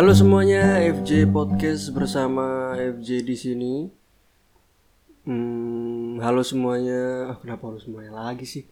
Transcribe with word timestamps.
Halo 0.00 0.16
semuanya, 0.16 0.80
FJ 0.80 1.28
Podcast 1.28 1.92
bersama 1.92 2.72
FJ 2.72 3.20
di 3.20 3.36
sini. 3.36 3.74
Hmm, 5.28 6.16
halo 6.24 6.40
semuanya. 6.40 7.28
Oh, 7.28 7.36
kenapa 7.36 7.68
harus 7.68 7.84
semuanya 7.84 8.16
lagi 8.16 8.48
sih? 8.48 8.64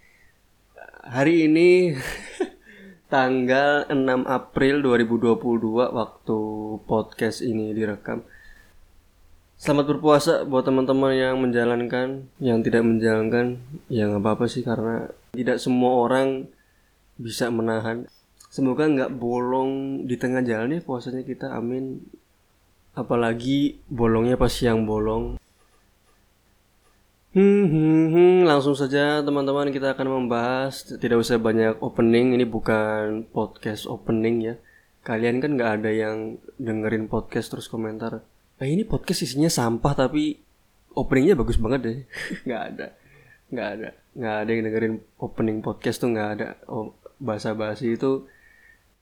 Hari 1.04 1.44
ini 1.44 1.92
tanggal 3.12 3.84
6 3.92 4.08
April 4.24 4.80
2022 4.80 5.36
waktu 5.92 6.38
podcast 6.88 7.44
ini 7.44 7.76
direkam. 7.76 8.24
Selamat 9.60 9.84
berpuasa 9.84 10.48
buat 10.48 10.64
teman-teman 10.64 11.12
yang 11.12 11.36
menjalankan, 11.44 12.24
yang 12.40 12.64
tidak 12.64 12.88
menjalankan, 12.88 13.60
ya 13.92 14.08
nggak 14.08 14.24
apa-apa 14.24 14.48
sih 14.48 14.64
karena 14.64 15.12
tidak 15.36 15.60
semua 15.60 15.92
orang 16.08 16.48
bisa 17.20 17.52
menahan. 17.52 18.08
Semoga 18.48 18.88
nggak 18.88 19.12
bolong 19.16 20.04
di 20.08 20.16
tengah 20.16 20.40
jalan 20.40 20.76
ya 20.76 20.80
puasanya 20.80 21.22
kita, 21.24 21.52
amin. 21.52 22.00
Apalagi 22.96 23.78
bolongnya 23.86 24.40
pas 24.40 24.50
siang 24.50 24.88
bolong. 24.88 25.36
Hmm, 27.36 27.64
hmm, 27.68 28.04
hmm, 28.08 28.36
langsung 28.48 28.72
saja 28.72 29.20
teman-teman 29.20 29.68
kita 29.68 29.92
akan 29.92 30.24
membahas 30.24 30.80
tidak 30.96 31.20
usah 31.20 31.36
banyak 31.36 31.76
opening 31.84 32.34
ini 32.34 32.48
bukan 32.48 33.28
podcast 33.28 33.84
opening 33.84 34.42
ya. 34.42 34.54
Kalian 35.04 35.38
kan 35.44 35.54
nggak 35.54 35.72
ada 35.78 35.90
yang 35.92 36.40
dengerin 36.56 37.06
podcast 37.06 37.52
terus 37.52 37.68
komentar 37.70 38.24
eh 38.58 38.66
ini 38.66 38.82
podcast 38.82 39.22
isinya 39.22 39.46
sampah 39.46 39.94
tapi 39.94 40.34
openingnya 40.98 41.38
bagus 41.38 41.60
banget 41.62 41.80
deh. 41.84 41.98
Nggak 42.48 42.62
ada 42.74 42.86
nggak 43.48 43.68
ada. 43.80 43.88
Nggak 44.12 44.34
ada 44.34 44.50
yang 44.50 44.62
dengerin 44.68 44.94
opening 45.20 45.58
podcast 45.64 45.96
tuh 46.00 46.10
nggak 46.12 46.28
ada. 46.38 46.48
Oh, 46.68 46.92
bahasa 47.18 47.56
basi 47.56 47.96
itu 47.96 48.28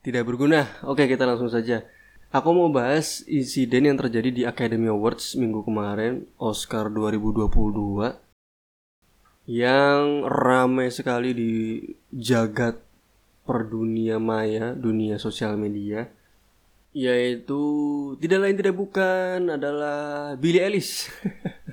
tidak 0.06 0.22
berguna. 0.22 0.70
Oke 0.86 1.10
kita 1.10 1.26
langsung 1.26 1.50
saja. 1.50 1.82
Aku 2.30 2.54
mau 2.54 2.70
bahas 2.70 3.26
insiden 3.26 3.90
yang 3.90 3.98
terjadi 3.98 4.30
di 4.30 4.42
Academy 4.46 4.86
Awards 4.86 5.34
minggu 5.34 5.66
kemarin 5.66 6.30
Oscar 6.38 6.86
2022 6.94 8.14
yang 9.50 10.22
ramai 10.26 10.94
sekali 10.94 11.34
di 11.34 11.54
jagat 12.14 12.78
perdunia 13.46 14.22
maya 14.22 14.74
dunia 14.74 15.18
sosial 15.18 15.54
media 15.58 16.10
yaitu 16.90 17.62
tidak 18.22 18.46
lain 18.46 18.56
tidak 18.58 18.74
bukan 18.78 19.58
adalah 19.58 20.38
Billie 20.38 20.62
Eilish. 20.62 21.10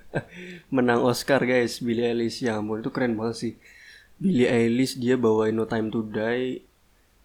Menang 0.73 1.05
Oscar 1.05 1.45
guys. 1.45 1.77
Billie 1.85 2.09
Eilish 2.09 2.41
ya 2.41 2.57
ampun 2.57 2.81
itu 2.81 2.89
keren 2.89 3.13
banget 3.13 3.35
sih. 3.37 3.53
Billie 4.17 4.49
Eilish 4.49 4.97
dia 4.97 5.21
bawain 5.21 5.53
No 5.53 5.69
Time 5.69 5.93
to 5.93 6.01
Die 6.09 6.72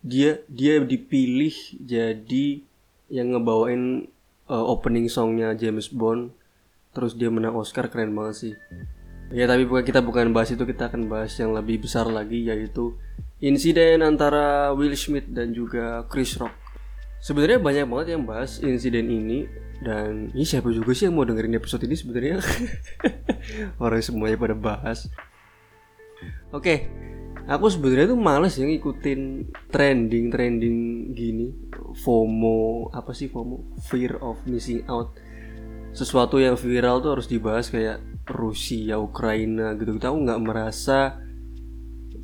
dia 0.03 0.43
dia 0.47 0.79
dipilih 0.79 1.55
jadi 1.83 2.63
yang 3.09 3.35
ngebawain 3.35 4.07
uh, 4.49 4.65
opening 4.65 5.07
songnya 5.11 5.55
James 5.55 5.91
Bond. 5.91 6.33
Terus 6.97 7.15
dia 7.15 7.29
menang 7.31 7.55
Oscar 7.55 7.87
keren 7.93 8.17
banget 8.17 8.35
sih. 8.37 8.55
Ya 9.29 9.45
tapi 9.45 9.69
bukan 9.69 9.85
kita 9.85 10.01
bukan 10.01 10.33
bahas 10.33 10.49
itu 10.51 10.65
kita 10.65 10.89
akan 10.89 11.07
bahas 11.13 11.37
yang 11.37 11.53
lebih 11.53 11.85
besar 11.85 12.09
lagi 12.09 12.49
yaitu 12.49 12.97
insiden 13.45 14.01
antara 14.01 14.73
Will 14.73 14.97
Smith 14.97 15.29
dan 15.29 15.53
juga 15.53 16.09
Chris 16.09 16.35
Rock. 16.41 16.55
Sebenarnya 17.19 17.59
banyak 17.61 17.87
banget 17.91 18.07
yang 18.17 18.25
bahas 18.25 18.63
insiden 18.63 19.11
ini 19.11 19.45
dan 19.85 20.33
ini 20.35 20.47
siapa 20.47 20.71
juga 20.75 20.91
sih 20.95 21.07
yang 21.07 21.19
mau 21.19 21.27
dengerin 21.29 21.59
episode 21.59 21.85
ini 21.87 21.95
sebenarnya? 21.95 22.41
Orang 23.83 24.03
semuanya 24.03 24.39
pada 24.39 24.57
bahas. 24.57 25.07
Oke, 26.51 26.91
aku 27.49 27.73
sebenarnya 27.73 28.13
tuh 28.13 28.21
males 28.21 28.55
yang 28.61 28.69
ngikutin 28.69 29.21
trending 29.73 30.29
trending 30.29 30.77
gini, 31.17 31.49
FOMO 32.05 32.93
apa 32.93 33.17
sih 33.17 33.33
FOMO? 33.33 33.81
Fear 33.89 34.21
of 34.21 34.39
missing 34.45 34.85
out. 34.87 35.17
Sesuatu 35.97 36.37
yang 36.37 36.55
viral 36.55 37.01
tuh 37.01 37.17
harus 37.17 37.27
dibahas 37.27 37.73
kayak 37.73 37.99
Rusia, 38.29 39.01
Ukraina 39.01 39.73
gitu. 39.81 39.97
Kita 39.97 40.13
aku 40.13 40.19
nggak 40.29 40.43
merasa 40.45 41.17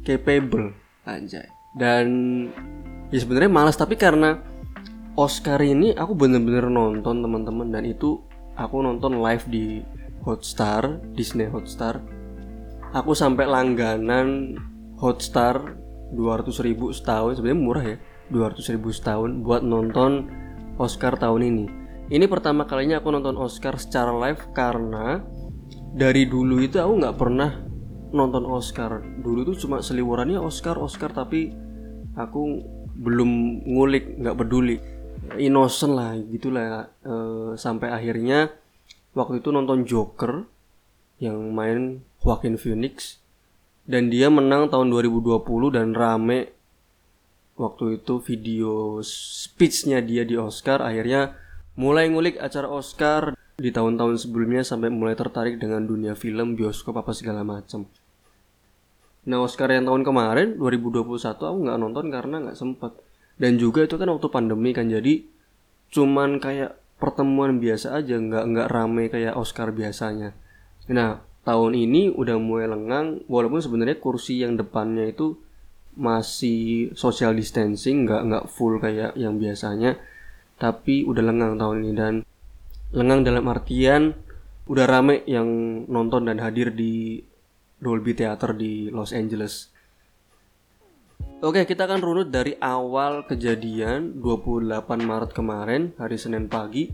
capable 0.05 0.77
anjay. 1.09 1.49
Dan 1.75 2.07
ya 3.09 3.19
sebenarnya 3.19 3.51
malas 3.51 3.75
tapi 3.75 3.97
karena 3.97 4.39
Oscar 5.17 5.59
ini 5.65 5.97
aku 5.97 6.13
bener-bener 6.13 6.69
nonton 6.69 7.25
teman-teman 7.25 7.73
dan 7.73 7.89
itu 7.89 8.21
aku 8.55 8.85
nonton 8.85 9.19
live 9.19 9.47
di 9.49 9.67
Hotstar 10.23 11.03
Disney 11.15 11.47
Hotstar 11.47 12.03
aku 12.95 13.11
sampai 13.13 13.45
langganan 13.51 14.59
Hotstar 14.99 15.77
200 16.15 16.55
ribu 16.67 16.95
setahun 16.95 17.39
sebenarnya 17.41 17.61
murah 17.61 17.85
ya 17.85 17.97
200 18.31 18.75
ribu 18.79 18.95
setahun 18.95 19.43
buat 19.43 19.61
nonton 19.67 20.31
Oscar 20.79 21.19
tahun 21.19 21.43
ini. 21.45 21.67
Ini 22.13 22.29
pertama 22.29 22.69
kalinya 22.69 23.01
aku 23.01 23.09
nonton 23.11 23.37
Oscar 23.41 23.81
secara 23.81 24.13
live 24.13 24.53
karena 24.53 25.25
dari 25.95 26.29
dulu 26.29 26.61
itu 26.61 26.77
aku 26.77 26.93
nggak 27.01 27.17
pernah 27.17 27.51
nonton 28.15 28.45
Oscar. 28.47 29.01
Dulu 29.01 29.43
tuh 29.49 29.57
cuma 29.67 29.81
seliwurannya 29.81 30.39
Oscar 30.39 30.77
Oscar 30.79 31.11
tapi 31.15 31.51
aku 32.15 32.43
belum 32.95 33.63
ngulik 33.67 34.21
nggak 34.21 34.37
peduli. 34.39 34.77
Innocent 35.41 35.93
lah 35.97 36.13
gitulah. 36.29 36.93
E, 37.01 37.15
sampai 37.57 37.89
akhirnya 37.91 38.53
waktu 39.17 39.41
itu 39.41 39.49
nonton 39.51 39.89
Joker 39.89 40.45
yang 41.23 41.55
main 41.55 42.05
Joaquin 42.21 42.59
Phoenix 42.59 43.24
dan 43.85 44.09
dia 44.09 44.33
menang 44.33 44.73
tahun 44.73 44.89
2020 44.89 45.45
dan 45.77 45.93
rame 45.93 46.53
waktu 47.55 48.03
itu 48.03 48.19
video 48.25 48.99
speechnya 49.05 50.01
dia 50.01 50.25
di 50.25 50.35
Oscar. 50.41 50.81
Akhirnya 50.81 51.37
mulai 51.77 52.09
ngulik 52.09 52.41
acara 52.41 52.67
Oscar 52.67 53.37
di 53.55 53.71
tahun-tahun 53.71 54.27
sebelumnya 54.27 54.67
sampai 54.67 54.91
mulai 54.91 55.15
tertarik 55.15 55.63
dengan 55.63 55.87
dunia 55.87 56.19
film 56.19 56.59
bioskop 56.59 56.99
apa 56.99 57.15
segala 57.15 57.47
macam. 57.47 57.87
Nah 59.25 59.39
Oscar 59.41 59.71
yang 59.73 59.89
tahun 59.89 60.03
kemarin 60.05 60.49
2021 60.59 61.07
aku 61.39 61.59
nggak 61.65 61.79
nonton 61.81 62.07
karena 62.13 62.37
nggak 62.45 62.59
sempat 62.59 62.93
dan 63.41 63.57
juga 63.57 63.87
itu 63.87 63.97
kan 63.97 64.11
waktu 64.11 64.29
pandemi 64.29 64.71
kan 64.77 64.87
jadi 64.87 65.25
cuman 65.95 66.43
kayak 66.43 66.77
pertemuan 66.99 67.59
biasa 67.59 67.95
aja 67.97 68.21
nggak 68.21 68.45
nggak 68.53 68.69
rame 68.69 69.09
kayak 69.09 69.35
Oscar 69.39 69.71
biasanya. 69.71 70.35
Nah 70.91 71.34
tahun 71.45 71.77
ini 71.77 72.13
udah 72.17 72.41
mulai 72.41 72.67
lengang 72.67 73.21
walaupun 73.29 73.61
sebenarnya 73.61 74.01
kursi 74.01 74.41
yang 74.41 74.57
depannya 74.57 75.13
itu 75.13 75.37
masih 75.95 76.91
social 76.99 77.37
distancing 77.37 78.09
nggak 78.09 78.23
nggak 78.27 78.45
full 78.51 78.83
kayak 78.83 79.15
yang 79.15 79.39
biasanya 79.39 79.95
tapi 80.59 81.07
udah 81.07 81.23
lengang 81.23 81.55
tahun 81.55 81.77
ini 81.87 81.93
dan 81.95 82.15
lengang 82.91 83.23
dalam 83.23 83.45
artian 83.47 84.17
udah 84.65 84.87
rame 84.89 85.23
yang 85.29 85.47
nonton 85.87 86.27
dan 86.27 86.41
hadir 86.41 86.73
di 86.73 87.21
Dolby 87.79 88.17
Theater 88.17 88.57
di 88.57 88.89
Los 88.89 89.13
Angeles 89.13 89.75
Oke, 91.45 91.69
kita 91.69 91.85
akan 91.85 92.01
runut 92.01 92.33
dari 92.33 92.57
awal 92.57 93.29
kejadian 93.29 94.17
28 94.17 94.81
Maret 95.05 95.37
kemarin, 95.37 95.93
hari 96.01 96.17
Senin 96.17 96.49
pagi. 96.49 96.89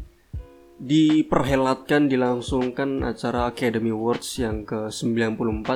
Diperhelatkan 0.81 2.09
dilangsungkan 2.09 3.05
acara 3.05 3.53
Academy 3.53 3.93
Awards 3.93 4.41
yang 4.41 4.65
ke-94 4.65 5.69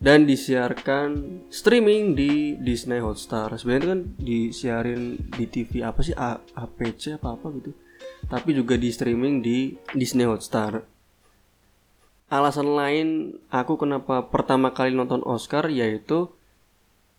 dan 0.00 0.24
disiarkan 0.24 1.44
streaming 1.52 2.16
di 2.16 2.56
Disney 2.56 3.04
Hotstar. 3.04 3.52
Sebenarnya 3.60 3.84
itu 3.84 3.88
kan 3.92 4.02
disiarin 4.16 5.02
di 5.28 5.44
TV 5.44 5.84
apa 5.84 6.00
sih 6.00 6.16
A 6.16 6.40
APC 6.40 7.20
apa 7.20 7.36
apa 7.36 7.52
gitu. 7.60 7.76
Tapi 8.32 8.56
juga 8.56 8.80
di 8.80 8.88
streaming 8.88 9.44
di 9.44 9.76
Disney 9.92 10.24
Hotstar. 10.24 10.80
Alasan 12.32 12.72
lain 12.72 13.36
aku 13.52 13.76
kenapa 13.76 14.24
pertama 14.32 14.72
kali 14.72 14.96
nonton 14.96 15.20
Oscar 15.28 15.68
yaitu 15.68 16.32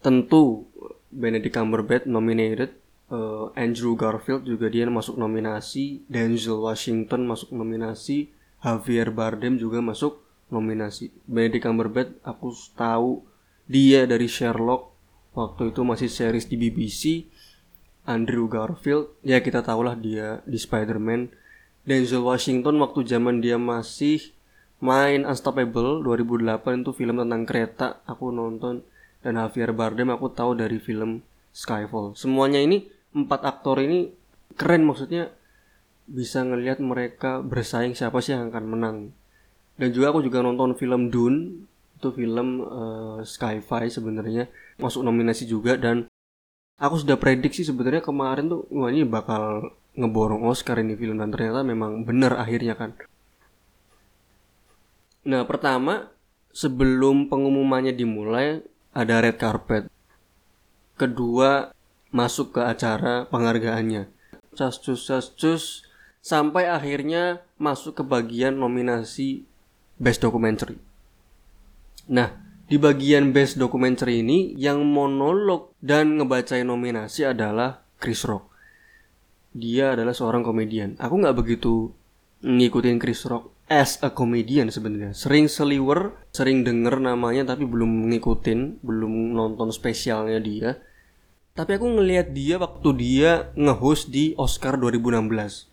tentu 0.02 0.66
Benedict 1.14 1.54
Cumberbatch 1.54 2.10
nominated 2.10 2.74
uh, 3.12 3.52
Andrew 3.54 3.94
Garfield 4.00 4.48
juga 4.48 4.72
dia 4.72 4.88
masuk 4.88 5.20
nominasi 5.20 6.02
Denzel 6.08 6.58
Washington 6.58 7.28
masuk 7.28 7.52
nominasi 7.54 8.32
Javier 8.64 9.12
Bardem 9.12 9.60
juga 9.60 9.84
masuk 9.84 10.24
nominasi. 10.48 11.12
Benedict 11.28 11.68
Cumberbatch 11.68 12.16
aku 12.24 12.56
tahu 12.74 13.22
dia 13.68 14.08
dari 14.08 14.32
Sherlock 14.32 14.92
waktu 15.36 15.72
itu 15.72 15.82
masih 15.84 16.10
series 16.12 16.48
di 16.48 16.56
BBC 16.60 17.28
Andrew 18.04 18.50
Garfield 18.50 19.14
ya 19.22 19.40
kita 19.44 19.62
tahulah 19.62 19.94
dia 20.00 20.40
di 20.48 20.58
Spider-Man. 20.58 21.30
Denzel 21.82 22.22
Washington 22.22 22.78
waktu 22.78 23.02
zaman 23.10 23.42
dia 23.42 23.58
masih 23.58 24.34
main 24.78 25.26
Unstoppable 25.26 26.06
2008 26.06 26.86
itu 26.86 26.92
film 26.94 27.18
tentang 27.22 27.44
kereta 27.46 27.88
aku 28.06 28.30
nonton. 28.30 28.86
Dan 29.22 29.38
Javier 29.38 29.70
Bardem 29.70 30.10
aku 30.10 30.34
tahu 30.34 30.58
dari 30.58 30.82
film 30.82 31.22
Skyfall. 31.54 32.18
Semuanya 32.18 32.58
ini 32.58 32.90
empat 33.12 33.42
aktor 33.44 33.84
ini 33.84 34.12
keren 34.56 34.88
maksudnya 34.88 35.32
bisa 36.08 36.44
ngelihat 36.44 36.84
mereka 36.84 37.40
bersaing 37.40 37.96
siapa 37.96 38.20
sih 38.20 38.36
yang 38.36 38.52
akan 38.52 38.66
menang. 38.68 38.98
Dan 39.80 39.96
juga 39.96 40.12
aku 40.12 40.22
juga 40.26 40.44
nonton 40.44 40.76
film 40.76 41.08
Dune 41.08 41.68
itu 42.02 42.10
film 42.18 42.66
uh, 42.66 43.22
sci-fi 43.22 43.86
sebenarnya 43.94 44.50
masuk 44.82 45.06
nominasi 45.06 45.46
juga 45.46 45.78
dan 45.78 46.10
aku 46.82 46.98
sudah 46.98 47.14
prediksi 47.14 47.62
sebenarnya 47.62 48.02
kemarin 48.02 48.50
tuh 48.50 48.66
wah 48.74 48.90
ini 48.90 49.06
bakal 49.06 49.70
ngeborong 49.94 50.42
Oscar 50.50 50.82
ini 50.82 50.98
film 50.98 51.22
dan 51.22 51.30
ternyata 51.30 51.62
memang 51.62 52.02
benar 52.02 52.42
akhirnya 52.42 52.74
kan. 52.74 52.98
Nah 55.30 55.46
pertama 55.46 56.10
sebelum 56.50 57.30
pengumumannya 57.30 57.94
dimulai 57.94 58.66
ada 58.98 59.22
red 59.22 59.38
carpet. 59.38 59.86
Kedua 60.98 61.70
masuk 62.12 62.60
ke 62.60 62.62
acara 62.62 63.26
penghargaannya. 63.32 64.12
Cus 64.56 65.88
sampai 66.22 66.70
akhirnya 66.70 67.42
masuk 67.58 67.98
ke 67.98 68.04
bagian 68.06 68.60
nominasi 68.60 69.48
Best 69.98 70.22
Documentary. 70.22 70.78
Nah, 72.12 72.36
di 72.68 72.76
bagian 72.76 73.32
Best 73.32 73.56
Documentary 73.58 74.22
ini 74.22 74.54
yang 74.60 74.84
monolog 74.84 75.74
dan 75.80 76.20
ngebacain 76.20 76.68
nominasi 76.68 77.26
adalah 77.28 77.84
Chris 77.98 78.24
Rock. 78.28 78.52
Dia 79.52 79.96
adalah 79.96 80.16
seorang 80.16 80.44
komedian. 80.44 80.96
Aku 81.00 81.20
nggak 81.20 81.36
begitu 81.36 81.92
ngikutin 82.42 82.98
Chris 83.00 83.24
Rock 83.28 83.52
as 83.72 84.00
a 84.04 84.12
comedian 84.12 84.68
sebenarnya. 84.68 85.16
Sering 85.16 85.48
seliwer, 85.48 86.16
sering 86.36 86.68
denger 86.68 87.00
namanya 87.00 87.56
tapi 87.56 87.64
belum 87.68 88.12
ngikutin, 88.12 88.84
belum 88.84 89.36
nonton 89.36 89.72
spesialnya 89.72 90.40
dia. 90.44 90.80
Tapi 91.52 91.72
aku 91.76 91.88
ngelihat 92.00 92.32
dia 92.32 92.56
waktu 92.56 92.90
dia 92.96 93.32
nge-host 93.60 94.08
di 94.12 94.32
Oscar 94.40 94.80
2016. 94.80 95.68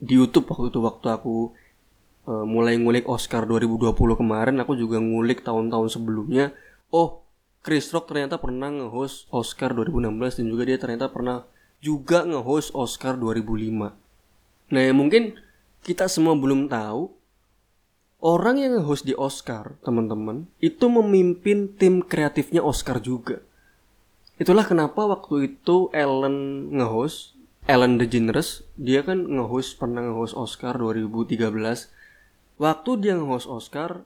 Di 0.00 0.12
YouTube 0.16 0.48
waktu 0.52 0.72
itu 0.72 0.80
waktu 0.80 1.06
aku 1.08 1.52
uh, 2.28 2.44
mulai 2.44 2.76
ngulik 2.76 3.08
Oscar 3.08 3.48
2020 3.48 3.92
kemarin 3.96 4.56
aku 4.60 4.76
juga 4.76 5.00
ngulik 5.00 5.40
tahun-tahun 5.40 5.88
sebelumnya. 5.92 6.52
Oh 6.92 7.20
Chris 7.60 7.92
Rock 7.92 8.08
ternyata 8.08 8.40
pernah 8.40 8.72
nge-host 8.72 9.28
Oscar 9.28 9.76
2016 9.76 10.40
dan 10.40 10.46
juga 10.48 10.62
dia 10.64 10.80
ternyata 10.80 11.12
pernah 11.12 11.44
juga 11.84 12.24
nge-host 12.24 12.72
Oscar 12.72 13.20
2005 13.20 14.72
nah 14.72 14.80
ya 14.80 14.92
mungkin 14.96 15.36
kita 15.84 16.08
semua 16.08 16.32
belum 16.32 16.72
tahu 16.72 17.12
orang 18.24 18.64
yang 18.64 18.80
nge-host 18.80 19.04
di 19.04 19.12
Oscar 19.12 19.76
teman-teman 19.84 20.48
itu 20.64 20.88
memimpin 20.88 21.68
tim 21.76 22.00
kreatifnya 22.00 22.64
Oscar 22.64 22.96
juga 22.96 23.44
itulah 24.40 24.64
kenapa 24.64 25.04
waktu 25.04 25.54
itu 25.54 25.92
Ellen 25.92 26.72
nge-host 26.72 27.36
Ellen 27.68 28.00
DeGeneres 28.00 28.64
dia 28.80 29.04
kan 29.04 29.28
nge-host 29.28 29.76
pernah 29.76 30.00
nge-host 30.00 30.34
Oscar 30.34 30.80
2013 30.80 32.00
waktu 32.60 32.90
dia 33.00 33.16
nge-host 33.16 33.48
Oscar, 33.48 34.04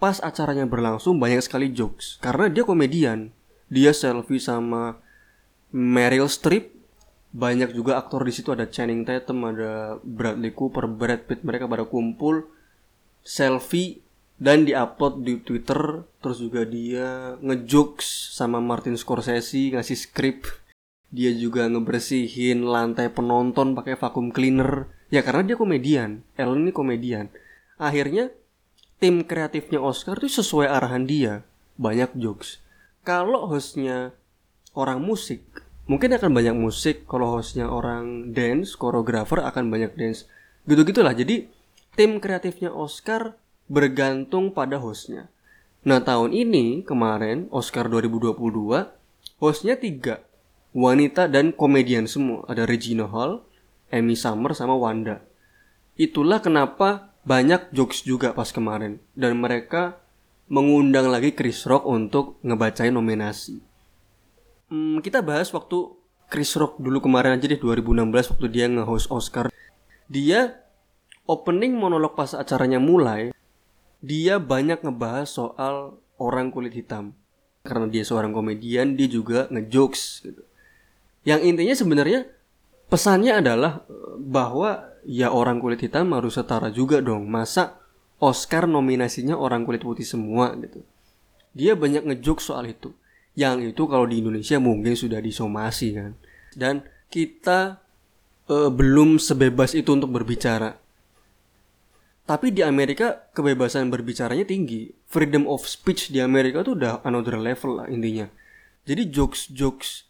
pas 0.00 0.16
acaranya 0.24 0.64
berlangsung 0.64 1.20
banyak 1.20 1.44
sekali 1.44 1.68
jokes. 1.68 2.16
Karena 2.24 2.48
dia 2.48 2.64
komedian. 2.64 3.36
Dia 3.68 3.92
selfie 3.92 4.40
sama 4.40 4.96
Meryl 5.68 6.32
Streep, 6.32 6.72
banyak 7.36 7.76
juga 7.76 8.00
aktor 8.00 8.24
di 8.24 8.32
situ 8.32 8.56
ada 8.56 8.64
Channing 8.64 9.04
Tatum, 9.04 9.44
ada 9.44 10.00
Bradley 10.00 10.56
Cooper, 10.56 10.88
Brad 10.88 11.28
Pitt, 11.28 11.44
mereka 11.44 11.68
pada 11.68 11.84
kumpul. 11.84 12.48
Selfie 13.20 14.00
dan 14.38 14.64
diupload 14.64 15.26
di 15.26 15.38
Twitter. 15.42 16.06
Terus 16.22 16.38
juga 16.38 16.62
dia 16.64 17.36
ngejokes 17.42 18.34
sama 18.34 18.58
Martin 18.58 18.94
Scorsese 18.94 19.74
ngasih 19.74 19.98
skrip. 19.98 20.46
Dia 21.10 21.34
juga 21.34 21.66
ngebersihin 21.68 22.64
lantai 22.64 23.12
penonton 23.12 23.76
pakai 23.76 23.98
vacuum 23.98 24.32
cleaner. 24.32 24.90
Ya 25.12 25.20
karena 25.20 25.42
dia 25.42 25.56
komedian. 25.58 26.24
Ellen 26.38 26.68
ini 26.68 26.72
komedian 26.72 27.32
akhirnya 27.78 28.34
tim 28.98 29.22
kreatifnya 29.22 29.78
Oscar 29.78 30.18
itu 30.18 30.42
sesuai 30.42 30.66
arahan 30.66 31.06
dia 31.06 31.46
banyak 31.78 32.18
jokes 32.18 32.58
kalau 33.06 33.46
hostnya 33.46 34.12
orang 34.74 34.98
musik 34.98 35.46
mungkin 35.86 36.10
akan 36.18 36.34
banyak 36.34 36.58
musik 36.58 37.06
kalau 37.06 37.38
hostnya 37.38 37.70
orang 37.70 38.34
dance 38.34 38.74
koreografer 38.74 39.40
akan 39.40 39.70
banyak 39.70 39.94
dance 39.94 40.26
gitu 40.66 40.82
gitulah 40.82 41.14
jadi 41.14 41.46
tim 41.94 42.18
kreatifnya 42.18 42.74
Oscar 42.74 43.38
bergantung 43.68 44.50
pada 44.50 44.80
hostnya 44.80 45.30
nah 45.84 46.02
tahun 46.02 46.34
ini 46.34 46.82
kemarin 46.82 47.46
Oscar 47.54 47.86
2022 47.86 48.34
hostnya 49.38 49.78
tiga 49.78 50.24
wanita 50.74 51.30
dan 51.30 51.54
komedian 51.54 52.10
semua 52.10 52.44
ada 52.50 52.66
Regina 52.66 53.06
Hall 53.06 53.44
Amy 53.94 54.18
Summer 54.18 54.52
sama 54.56 54.74
Wanda 54.74 55.22
itulah 55.94 56.42
kenapa 56.42 57.14
banyak 57.28 57.76
jokes 57.76 58.08
juga 58.08 58.32
pas 58.32 58.48
kemarin 58.48 58.96
dan 59.12 59.36
mereka 59.36 60.00
mengundang 60.48 61.12
lagi 61.12 61.36
Chris 61.36 61.68
Rock 61.68 61.84
untuk 61.84 62.40
ngebacain 62.40 62.92
nominasi. 62.92 63.60
Hmm, 64.72 65.04
kita 65.04 65.20
bahas 65.20 65.52
waktu 65.52 65.92
Chris 66.32 66.56
Rock 66.56 66.80
dulu 66.80 67.04
kemarin 67.04 67.36
aja 67.36 67.44
deh 67.44 67.60
2016 67.60 68.32
waktu 68.32 68.46
dia 68.48 68.66
nge-host 68.68 69.12
Oscar. 69.12 69.52
Dia 70.08 70.56
opening 71.28 71.76
monolog 71.76 72.16
pas 72.16 72.32
acaranya 72.32 72.80
mulai, 72.80 73.28
dia 73.98 74.38
banyak 74.38 74.82
ngebahas 74.82 75.28
soal 75.28 75.98
orang 76.18 76.50
kulit 76.54 76.74
hitam. 76.74 77.14
Karena 77.66 77.90
dia 77.90 78.06
seorang 78.06 78.32
komedian, 78.32 78.94
dia 78.94 79.10
juga 79.10 79.50
ngejokes 79.50 80.24
gitu. 80.24 80.42
Yang 81.26 81.40
intinya 81.44 81.74
sebenarnya 81.74 82.20
pesannya 82.88 83.38
adalah 83.38 83.84
eh, 83.86 84.16
bahwa 84.16 84.88
ya 85.04 85.28
orang 85.34 85.60
kulit 85.60 85.82
hitam 85.82 86.14
harus 86.14 86.38
setara 86.38 86.72
juga 86.72 87.04
dong. 87.04 87.28
Masa 87.28 87.76
Oscar 88.18 88.66
nominasinya 88.66 89.38
orang 89.38 89.62
kulit 89.62 89.84
putih 89.84 90.06
semua 90.06 90.54
gitu. 90.58 90.82
Dia 91.54 91.78
banyak 91.78 92.06
ngejuk 92.06 92.42
soal 92.42 92.70
itu. 92.70 92.94
Yang 93.38 93.74
itu 93.74 93.82
kalau 93.86 94.06
di 94.06 94.18
Indonesia 94.18 94.58
mungkin 94.58 94.98
sudah 94.98 95.22
disomasi 95.22 95.94
kan. 95.94 96.18
Dan 96.54 96.82
kita 97.08 97.78
uh, 98.50 98.70
belum 98.70 99.22
sebebas 99.22 99.78
itu 99.78 99.94
untuk 99.94 100.10
berbicara. 100.10 100.74
Tapi 102.28 102.52
di 102.52 102.60
Amerika 102.60 103.32
kebebasan 103.32 103.88
berbicaranya 103.88 104.44
tinggi. 104.44 104.92
Freedom 105.08 105.48
of 105.48 105.64
speech 105.64 106.12
di 106.12 106.20
Amerika 106.20 106.60
tuh 106.60 106.76
udah 106.76 107.00
another 107.08 107.40
level 107.40 107.80
lah 107.80 107.88
intinya. 107.88 108.28
Jadi 108.84 109.08
jokes-jokes 109.08 110.08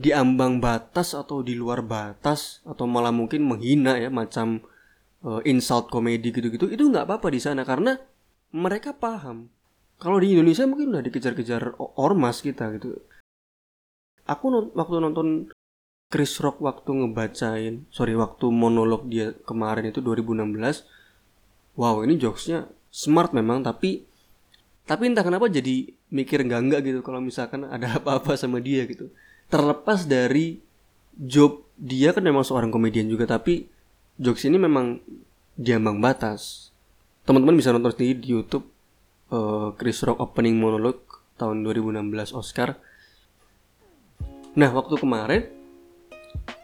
di 0.00 0.12
ambang 0.12 0.60
batas 0.60 1.12
atau 1.12 1.44
di 1.44 1.56
luar 1.56 1.84
batas 1.84 2.64
atau 2.64 2.88
malah 2.88 3.12
mungkin 3.12 3.44
menghina 3.44 4.00
ya 4.00 4.08
macam 4.08 4.64
uh, 5.24 5.44
insult 5.44 5.92
komedi 5.92 6.32
gitu-gitu 6.32 6.72
itu 6.72 6.88
nggak 6.88 7.04
apa-apa 7.04 7.28
di 7.28 7.40
sana 7.40 7.68
karena 7.68 8.00
mereka 8.56 8.96
paham 8.96 9.52
kalau 10.00 10.16
di 10.16 10.32
Indonesia 10.32 10.64
mungkin 10.64 10.96
udah 10.96 11.04
dikejar-kejar 11.04 11.76
ormas 12.00 12.40
kita 12.40 12.72
gitu 12.80 12.96
aku 14.24 14.44
non 14.48 14.64
waktu 14.72 15.04
nonton 15.04 15.28
Chris 16.08 16.40
Rock 16.40 16.64
waktu 16.64 16.90
ngebacain 17.04 17.84
sorry 17.92 18.16
waktu 18.16 18.48
monolog 18.48 19.04
dia 19.04 19.36
kemarin 19.44 19.92
itu 19.92 20.00
2016 20.00 20.99
wow 21.78 22.02
ini 22.02 22.18
jokesnya 22.18 22.70
smart 22.90 23.30
memang 23.30 23.62
tapi 23.62 24.06
tapi 24.90 25.06
entah 25.06 25.22
kenapa 25.22 25.46
jadi 25.46 25.86
mikir 26.10 26.42
enggak 26.42 26.60
enggak 26.66 26.80
gitu 26.82 27.00
kalau 27.06 27.22
misalkan 27.22 27.62
ada 27.70 27.94
apa-apa 28.02 28.34
sama 28.34 28.58
dia 28.58 28.82
gitu. 28.90 29.06
Terlepas 29.46 30.06
dari 30.06 30.58
job 31.14 31.62
dia 31.78 32.10
kan 32.10 32.26
memang 32.26 32.42
seorang 32.42 32.74
komedian 32.74 33.06
juga 33.06 33.26
tapi 33.30 33.70
jokes 34.18 34.46
ini 34.50 34.58
memang 34.58 34.98
diambang 35.54 36.02
batas. 36.02 36.74
Teman-teman 37.22 37.54
bisa 37.54 37.70
nonton 37.70 37.94
sendiri 37.94 38.18
di 38.18 38.28
YouTube 38.34 38.66
uh, 39.30 39.70
Chris 39.78 40.02
Rock 40.02 40.18
opening 40.18 40.58
monologue 40.58 41.06
tahun 41.38 41.62
2016 41.62 42.34
Oscar. 42.34 42.74
Nah 44.58 44.70
waktu 44.74 44.98
kemarin 44.98 45.46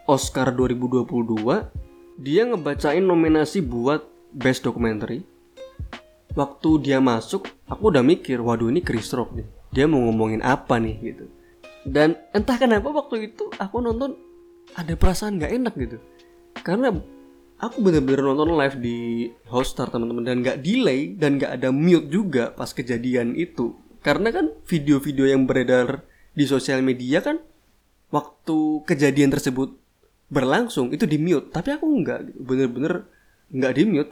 Oscar 0.03 0.51
2022 0.51 1.07
dia 2.19 2.43
ngebacain 2.43 3.03
nominasi 3.03 3.63
buat 3.63 4.16
Best 4.37 4.61
Documentary. 4.61 5.25
Waktu 6.37 6.69
dia 6.85 7.01
masuk 7.01 7.49
aku 7.65 7.89
udah 7.89 8.05
mikir 8.05 8.37
waduh 8.37 8.69
ini 8.69 8.85
Chris 8.85 9.09
Rock 9.09 9.33
nih. 9.33 9.49
Dia 9.73 9.89
mau 9.89 10.05
ngomongin 10.05 10.45
apa 10.45 10.77
nih? 10.77 10.95
Gitu. 11.01 11.25
Dan 11.81 12.13
entah 12.37 12.61
kenapa 12.61 12.93
waktu 12.93 13.33
itu 13.33 13.49
aku 13.57 13.81
nonton 13.81 14.13
ada 14.77 14.93
perasaan 14.93 15.41
nggak 15.41 15.53
enak 15.57 15.73
gitu. 15.73 15.97
Karena 16.61 16.93
aku 17.57 17.81
bener-bener 17.81 18.21
nonton 18.21 18.53
live 18.53 18.77
di 18.77 18.97
Hotstar 19.49 19.89
teman-teman 19.89 20.21
dan 20.21 20.45
nggak 20.45 20.61
delay 20.61 21.17
dan 21.17 21.41
nggak 21.41 21.57
ada 21.57 21.73
mute 21.73 22.05
juga 22.13 22.53
pas 22.53 22.69
kejadian 22.69 23.33
itu. 23.33 23.73
Karena 24.05 24.29
kan 24.29 24.53
video-video 24.69 25.25
yang 25.33 25.49
beredar 25.49 26.05
di 26.37 26.45
sosial 26.45 26.85
media 26.85 27.25
kan 27.25 27.41
waktu 28.13 28.85
kejadian 28.85 29.33
tersebut 29.33 29.73
berlangsung 30.29 30.93
itu 30.93 31.09
di 31.09 31.17
mute. 31.17 31.49
Tapi 31.49 31.73
aku 31.73 31.89
nggak 31.89 32.37
bener-bener 32.37 33.09
nggak 33.47 33.73
di 33.73 33.83
mute 33.87 34.11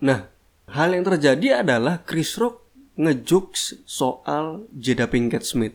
nah 0.00 0.30
hal 0.70 0.94
yang 0.94 1.04
terjadi 1.06 1.66
adalah 1.66 2.02
Chris 2.02 2.34
Rock 2.40 2.64
ngejokes 2.94 3.84
soal 3.84 4.66
Jada 4.74 5.10
Pinkett 5.10 5.42
Smith 5.42 5.74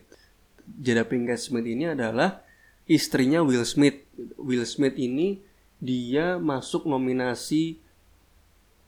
Jada 0.78 1.04
Pinkett 1.08 1.42
Smith 1.42 1.66
ini 1.66 1.90
adalah 1.90 2.46
istrinya 2.90 3.46
Will 3.46 3.66
Smith. 3.66 4.06
Will 4.38 4.66
Smith 4.66 4.98
ini 4.98 5.42
dia 5.78 6.42
masuk 6.42 6.90
nominasi 6.90 7.80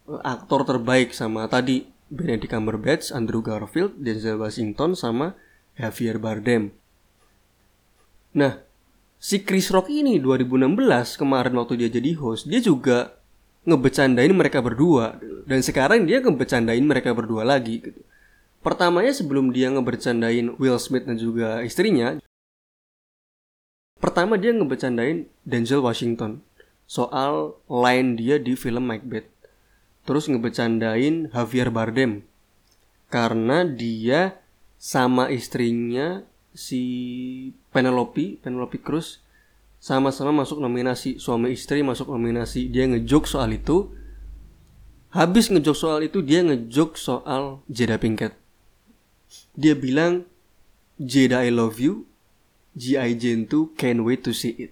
eh, 0.09 0.21
aktor 0.25 0.65
terbaik 0.67 1.13
sama 1.13 1.45
tadi 1.50 1.88
Benedict 2.11 2.51
Cumberbatch, 2.51 3.15
Andrew 3.15 3.39
Garfield, 3.39 3.95
Denzel 3.95 4.35
Washington 4.35 5.00
sama 5.00 5.39
Javier 5.79 6.19
Bardem. 6.19 6.75
Nah, 8.35 8.59
si 9.15 9.39
Chris 9.47 9.71
Rock 9.71 9.88
ini 9.88 10.19
2016 10.19 11.15
kemarin 11.15 11.55
waktu 11.55 11.79
dia 11.79 11.89
jadi 11.91 12.11
host 12.19 12.51
dia 12.51 12.59
juga 12.59 13.20
ngebecandain 13.62 14.34
mereka 14.34 14.60
berdua 14.60 15.22
dan 15.46 15.62
sekarang 15.62 16.10
dia 16.10 16.22
ngebecandain 16.22 16.82
mereka 16.82 17.13
berdua 17.13 17.46
lagi 17.46 17.82
gitu. 17.82 18.01
Pertamanya 18.62 19.10
sebelum 19.10 19.50
dia 19.50 19.74
ngebercandain 19.74 20.53
Will 20.62 20.77
Smith 20.77 21.06
dan 21.10 21.18
juga 21.18 21.65
istrinya 21.65 22.22
Pertama 24.01 24.34
dia 24.34 24.50
ngebecandain 24.50 25.30
Denzel 25.46 25.86
Washington 25.86 26.41
soal 26.89 27.53
line 27.70 28.18
dia 28.18 28.41
di 28.41 28.58
film 28.58 28.89
Macbeth. 28.89 29.30
Terus 30.10 30.25
ngebecandain 30.25 31.30
Javier 31.30 31.70
Bardem 31.70 32.25
karena 33.13 33.62
dia 33.62 34.41
sama 34.82 35.30
istrinya 35.30 36.25
si 36.58 36.82
Penelope, 37.70 38.41
Penelope 38.41 38.82
Cruz 38.82 39.22
sama-sama 39.81 40.45
masuk 40.45 40.61
nominasi 40.61 41.17
suami 41.17 41.57
istri 41.57 41.81
masuk 41.81 42.13
nominasi 42.13 42.69
dia 42.69 42.85
ngejok 42.85 43.25
soal 43.25 43.50
itu 43.50 43.89
habis 45.09 45.50
ngejok 45.50 45.73
soal 45.73 46.00
itu 46.05 46.21
dia 46.21 46.45
ngejok 46.45 46.93
soal 46.93 47.65
Jada 47.65 47.97
Pinkett 47.97 48.38
dia 49.57 49.73
bilang 49.73 50.29
Jada 51.01 51.41
I 51.41 51.50
love 51.50 51.81
you 51.81 52.05
G.I. 52.71 53.19
Jane 53.19 53.50
2 53.51 53.75
can't 53.75 54.05
wait 54.05 54.23
to 54.23 54.31
see 54.31 54.55
it 54.55 54.71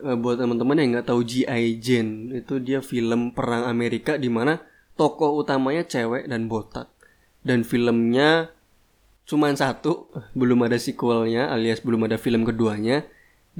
eh, 0.00 0.16
buat 0.16 0.40
teman-teman 0.40 0.80
yang 0.80 0.88
nggak 0.96 1.12
tahu 1.12 1.20
G.I. 1.20 1.82
Jane 1.82 2.40
itu 2.40 2.62
dia 2.62 2.80
film 2.80 3.34
perang 3.36 3.68
Amerika 3.68 4.16
di 4.16 4.32
mana 4.32 4.62
tokoh 4.96 5.42
utamanya 5.42 5.84
cewek 5.84 6.30
dan 6.30 6.48
botak 6.48 6.88
dan 7.44 7.66
filmnya 7.66 8.54
cuma 9.28 9.52
satu 9.52 10.08
belum 10.38 10.70
ada 10.70 10.80
sequelnya 10.80 11.52
alias 11.52 11.84
belum 11.84 12.08
ada 12.08 12.16
film 12.16 12.48
keduanya 12.48 13.04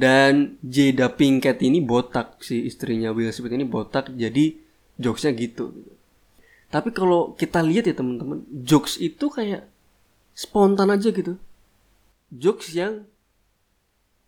dan 0.00 0.56
Jada 0.64 1.12
Pinkett 1.12 1.60
ini 1.60 1.84
botak 1.84 2.40
si 2.40 2.64
istrinya 2.64 3.12
Will 3.12 3.28
Smith 3.28 3.52
ini 3.52 3.68
botak 3.68 4.08
jadi 4.16 4.56
jokesnya 4.96 5.36
gitu. 5.36 5.76
Tapi 6.72 6.88
kalau 6.96 7.36
kita 7.36 7.60
lihat 7.60 7.84
ya 7.84 7.92
teman-teman 7.92 8.46
jokes 8.64 8.96
itu 8.96 9.28
kayak 9.28 9.68
spontan 10.32 10.88
aja 10.88 11.12
gitu. 11.12 11.36
Jokes 12.32 12.72
yang 12.72 13.04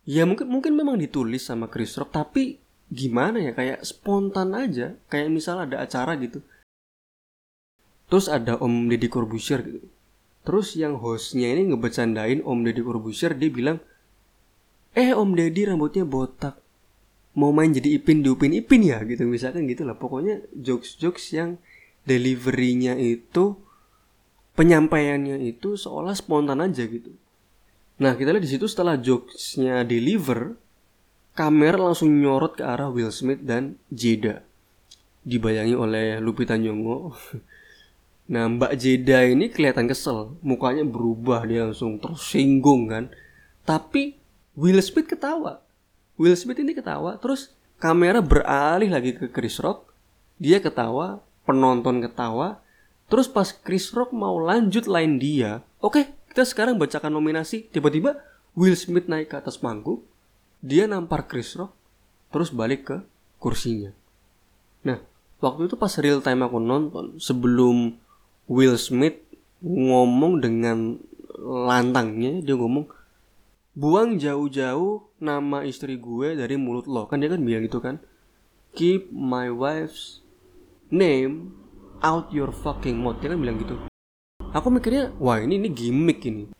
ya 0.05 0.29
mungkin 0.29 0.51
mungkin 0.51 0.77
memang 0.77 1.01
ditulis 1.01 1.41
sama 1.41 1.71
Chris 1.71 1.97
Rock 1.97 2.13
tapi 2.13 2.61
gimana 2.93 3.41
ya 3.41 3.57
kayak 3.57 3.81
spontan 3.81 4.53
aja. 4.53 4.93
Kayak 5.09 5.33
misal 5.33 5.65
ada 5.65 5.81
acara 5.81 6.13
gitu. 6.21 6.45
Terus 8.11 8.29
ada 8.29 8.61
Om 8.61 8.93
Deddy 8.93 9.09
Corbuzier 9.09 9.65
gitu. 9.65 9.89
Terus 10.43 10.75
yang 10.75 10.99
hostnya 10.99 11.49
ini 11.55 11.71
ngebecandain 11.71 12.43
Om 12.43 12.59
Deddy 12.67 12.83
Corbuzier 12.83 13.31
dia 13.33 13.47
bilang, 13.47 13.79
eh 14.93 15.11
Om 15.13 15.33
Deddy 15.33 15.69
rambutnya 15.69 16.05
botak, 16.05 16.57
mau 17.33 17.49
main 17.49 17.73
jadi 17.73 17.97
Ipin 17.97 18.21
di 18.21 18.29
Upin 18.29 18.53
Ipin 18.53 18.85
ya 18.85 19.01
gitu 19.05 19.25
misalkan 19.25 19.65
gitu 19.65 19.85
lah. 19.85 19.97
Pokoknya 19.97 20.41
jokes-jokes 20.53 21.33
yang 21.33 21.57
deliverynya 22.05 22.97
itu 22.99 23.57
penyampaiannya 24.53 25.41
itu 25.49 25.75
seolah 25.75 26.13
spontan 26.13 26.61
aja 26.61 26.85
gitu. 26.85 27.09
Nah 27.97 28.13
kita 28.13 28.33
lihat 28.33 28.45
di 28.45 28.51
situ 28.53 28.69
setelah 28.69 28.97
jokesnya 28.97 29.81
deliver, 29.85 30.57
kamera 31.33 31.77
langsung 31.77 32.13
nyorot 32.13 32.57
ke 32.57 32.63
arah 32.65 32.89
Will 32.93 33.09
Smith 33.09 33.41
dan 33.41 33.81
Jada. 33.89 34.45
Dibayangi 35.23 35.73
oleh 35.73 36.19
Lupita 36.19 36.59
Nyong'o 36.59 37.15
Nah 38.23 38.47
Mbak 38.47 38.73
Jeda 38.79 39.27
ini 39.27 39.51
kelihatan 39.51 39.83
kesel, 39.83 40.39
mukanya 40.39 40.87
berubah 40.87 41.43
dia 41.43 41.67
langsung 41.67 41.99
tersinggung 41.99 42.87
kan. 42.87 43.11
Tapi 43.67 44.15
Will 44.53 44.77
Smith 44.85 45.09
ketawa. 45.09 45.61
Will 46.13 46.37
Smith 46.37 46.61
ini 46.61 46.77
ketawa, 46.77 47.17
terus 47.17 47.49
kamera 47.81 48.21
beralih 48.21 48.93
lagi 48.93 49.17
ke 49.17 49.25
Chris 49.29 49.57
Rock. 49.57 49.89
Dia 50.37 50.61
ketawa, 50.61 51.25
penonton 51.45 52.05
ketawa. 52.05 52.61
Terus 53.09 53.25
pas 53.29 53.49
Chris 53.49 53.89
Rock 53.93 54.13
mau 54.13 54.37
lanjut 54.39 54.89
line 54.89 55.21
dia, 55.21 55.61
oke 55.83 56.01
okay, 56.01 56.03
kita 56.31 56.45
sekarang 56.47 56.79
bacakan 56.81 57.13
nominasi. 57.13 57.67
Tiba-tiba 57.69 58.17
Will 58.53 58.77
Smith 58.77 59.09
naik 59.09 59.33
ke 59.33 59.35
atas 59.37 59.57
panggung, 59.57 60.01
dia 60.61 60.85
nampar 60.89 61.25
Chris 61.29 61.53
Rock, 61.57 61.73
terus 62.29 62.49
balik 62.49 62.89
ke 62.89 62.97
kursinya. 63.37 63.91
Nah, 64.81 65.01
waktu 65.41 65.67
itu 65.69 65.75
pas 65.77 65.93
real 65.99 66.21
time 66.23 66.45
aku 66.45 66.57
nonton, 66.57 67.17
sebelum 67.21 67.97
Will 68.49 68.77
Smith 68.79 69.19
ngomong 69.61 70.41
dengan 70.41 70.97
lantangnya 71.43 72.39
dia 72.39 72.55
ngomong 72.55 72.87
buang 73.73 74.21
jauh-jauh 74.21 75.09
nama 75.17 75.65
istri 75.65 75.97
gue 75.97 76.37
dari 76.37 76.55
mulut 76.57 76.85
lo. 76.85 77.09
Kan 77.09 77.21
dia 77.21 77.29
kan 77.33 77.41
bilang 77.41 77.65
gitu 77.65 77.81
kan. 77.81 77.97
Keep 78.73 79.09
my 79.13 79.49
wife's 79.49 80.21
name 80.93 81.53
out 82.01 82.29
your 82.29 82.53
fucking 82.53 83.01
mouth. 83.01 83.17
Dia 83.21 83.33
kan 83.33 83.41
bilang 83.41 83.57
gitu. 83.61 83.75
Aku 84.53 84.69
mikirnya 84.69 85.09
wah 85.17 85.41
ini 85.41 85.57
ini 85.57 85.69
gimmick 85.73 86.21
ini. 86.29 86.53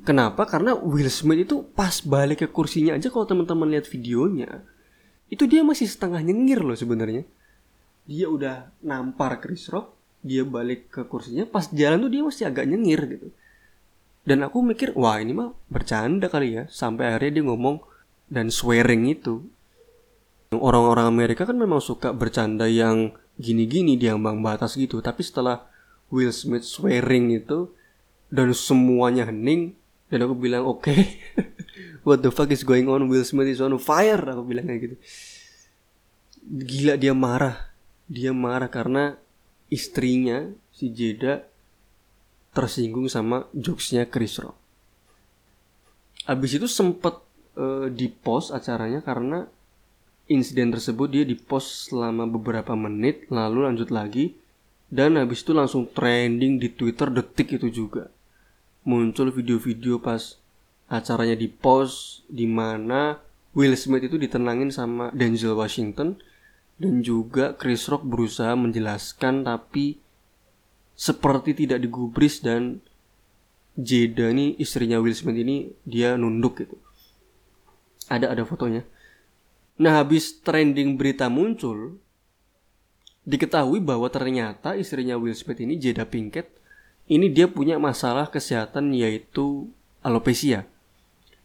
Kenapa? 0.00 0.48
Karena 0.48 0.76
Will 0.76 1.12
Smith 1.12 1.44
itu 1.44 1.60
pas 1.76 2.00
balik 2.04 2.44
ke 2.44 2.48
kursinya 2.48 2.96
aja 2.96 3.12
kalau 3.12 3.28
teman-teman 3.28 3.68
lihat 3.68 3.84
videonya 3.88 4.64
itu 5.28 5.44
dia 5.44 5.60
masih 5.60 5.84
setengah 5.84 6.24
nyengir 6.24 6.60
loh 6.64 6.76
sebenarnya. 6.76 7.28
Dia 8.08 8.26
udah 8.32 8.72
nampar 8.80 9.40
Chris 9.44 9.68
Rock 9.68 10.00
dia 10.20 10.44
balik 10.44 10.92
ke 10.92 11.02
kursinya 11.08 11.48
pas 11.48 11.68
jalan 11.72 12.04
tuh 12.04 12.12
dia 12.12 12.22
masih 12.24 12.44
agak 12.44 12.68
nyengir 12.68 13.00
gitu 13.08 13.28
dan 14.30 14.46
aku 14.46 14.62
mikir 14.62 14.94
wah 14.94 15.18
ini 15.18 15.34
mah 15.34 15.50
bercanda 15.66 16.30
kali 16.30 16.54
ya. 16.54 16.64
Sampai 16.70 17.10
akhirnya 17.10 17.42
dia 17.42 17.44
ngomong 17.50 17.82
dan 18.30 18.46
swearing 18.46 19.10
itu. 19.10 19.42
Orang-orang 20.54 21.10
Amerika 21.10 21.42
kan 21.42 21.58
memang 21.58 21.82
suka 21.82 22.14
bercanda 22.14 22.70
yang 22.70 23.10
gini-gini 23.42 23.98
di 23.98 24.06
ambang 24.06 24.38
batas 24.38 24.78
gitu. 24.78 25.02
Tapi 25.02 25.26
setelah 25.26 25.66
Will 26.14 26.30
Smith 26.30 26.62
swearing 26.62 27.34
itu 27.34 27.74
dan 28.30 28.54
semuanya 28.54 29.26
hening 29.26 29.74
dan 30.14 30.22
aku 30.22 30.38
bilang 30.38 30.62
oke 30.62 30.86
okay, 30.86 31.18
what 32.06 32.22
the 32.22 32.30
fuck 32.30 32.54
is 32.54 32.62
going 32.62 32.86
on? 32.86 33.10
Will 33.10 33.26
Smith 33.26 33.50
is 33.50 33.58
on 33.58 33.74
fire. 33.82 34.22
Aku 34.22 34.46
bilang 34.46 34.70
kayak 34.70 34.80
gitu. 34.86 34.96
Gila 36.46 36.94
dia 36.94 37.18
marah. 37.18 37.74
Dia 38.06 38.30
marah 38.30 38.70
karena 38.70 39.18
istrinya 39.74 40.54
si 40.70 40.94
Jeda 40.94 41.49
tersinggung 42.50 43.06
sama 43.06 43.46
jokesnya 43.54 44.06
Chris 44.10 44.38
Rock. 44.42 44.56
Abis 46.26 46.58
itu 46.58 46.66
sempet 46.66 47.18
uh, 47.56 47.86
di 47.90 48.10
post 48.10 48.54
acaranya 48.54 49.00
karena 49.02 49.46
insiden 50.30 50.70
tersebut 50.70 51.10
dia 51.10 51.24
di 51.26 51.34
post 51.34 51.90
selama 51.90 52.22
beberapa 52.30 52.78
menit 52.78 53.26
lalu 53.34 53.66
lanjut 53.66 53.90
lagi 53.90 54.38
dan 54.86 55.18
habis 55.18 55.42
itu 55.42 55.50
langsung 55.50 55.90
trending 55.90 56.62
di 56.62 56.70
Twitter 56.70 57.10
detik 57.10 57.58
itu 57.58 57.66
juga 57.70 58.10
muncul 58.86 59.34
video-video 59.34 59.98
pas 59.98 60.38
acaranya 60.86 61.34
di 61.34 61.50
post 61.50 62.22
di 62.30 62.46
mana 62.46 63.18
Will 63.54 63.74
Smith 63.74 64.06
itu 64.06 64.14
ditenangin 64.14 64.70
sama 64.70 65.10
Denzel 65.10 65.58
Washington 65.58 66.18
dan 66.78 67.02
juga 67.02 67.58
Chris 67.58 67.90
Rock 67.90 68.06
berusaha 68.06 68.54
menjelaskan 68.54 69.42
tapi 69.42 69.98
seperti 71.00 71.64
tidak 71.64 71.80
digubris 71.80 72.44
dan 72.44 72.84
Jada 73.80 74.28
nih 74.28 74.60
istrinya 74.60 75.00
Will 75.00 75.16
Smith 75.16 75.40
ini 75.40 75.72
dia 75.88 76.20
nunduk 76.20 76.60
gitu. 76.60 76.76
Ada 78.12 78.36
ada 78.36 78.44
fotonya. 78.44 78.84
Nah 79.80 79.96
habis 79.96 80.36
trending 80.44 81.00
berita 81.00 81.32
muncul, 81.32 81.96
diketahui 83.24 83.80
bahwa 83.80 84.12
ternyata 84.12 84.76
istrinya 84.76 85.16
Will 85.16 85.32
Smith 85.32 85.56
ini 85.64 85.80
Jada 85.80 86.04
Pinkett 86.04 86.52
ini 87.08 87.32
dia 87.32 87.48
punya 87.48 87.80
masalah 87.80 88.28
kesehatan 88.28 88.92
yaitu 88.92 89.72
alopecia, 90.04 90.68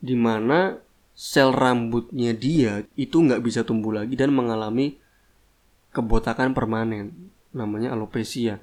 di 0.04 0.20
mana 0.20 0.84
sel 1.16 1.56
rambutnya 1.56 2.36
dia 2.36 2.84
itu 3.00 3.24
nggak 3.24 3.40
bisa 3.40 3.64
tumbuh 3.64 3.96
lagi 3.96 4.20
dan 4.20 4.36
mengalami 4.36 5.00
kebotakan 5.96 6.52
permanen, 6.52 7.32
namanya 7.56 7.96
alopecia. 7.96 8.60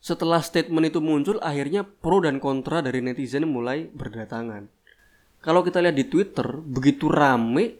Setelah 0.00 0.40
statement 0.40 0.88
itu 0.88 1.04
muncul, 1.04 1.36
akhirnya 1.44 1.84
pro 1.84 2.24
dan 2.24 2.40
kontra 2.40 2.80
dari 2.80 3.04
netizen 3.04 3.44
mulai 3.44 3.84
berdatangan. 3.84 4.64
Kalau 5.44 5.60
kita 5.60 5.84
lihat 5.84 5.96
di 5.96 6.08
Twitter, 6.08 6.56
begitu 6.60 7.12
rame, 7.12 7.76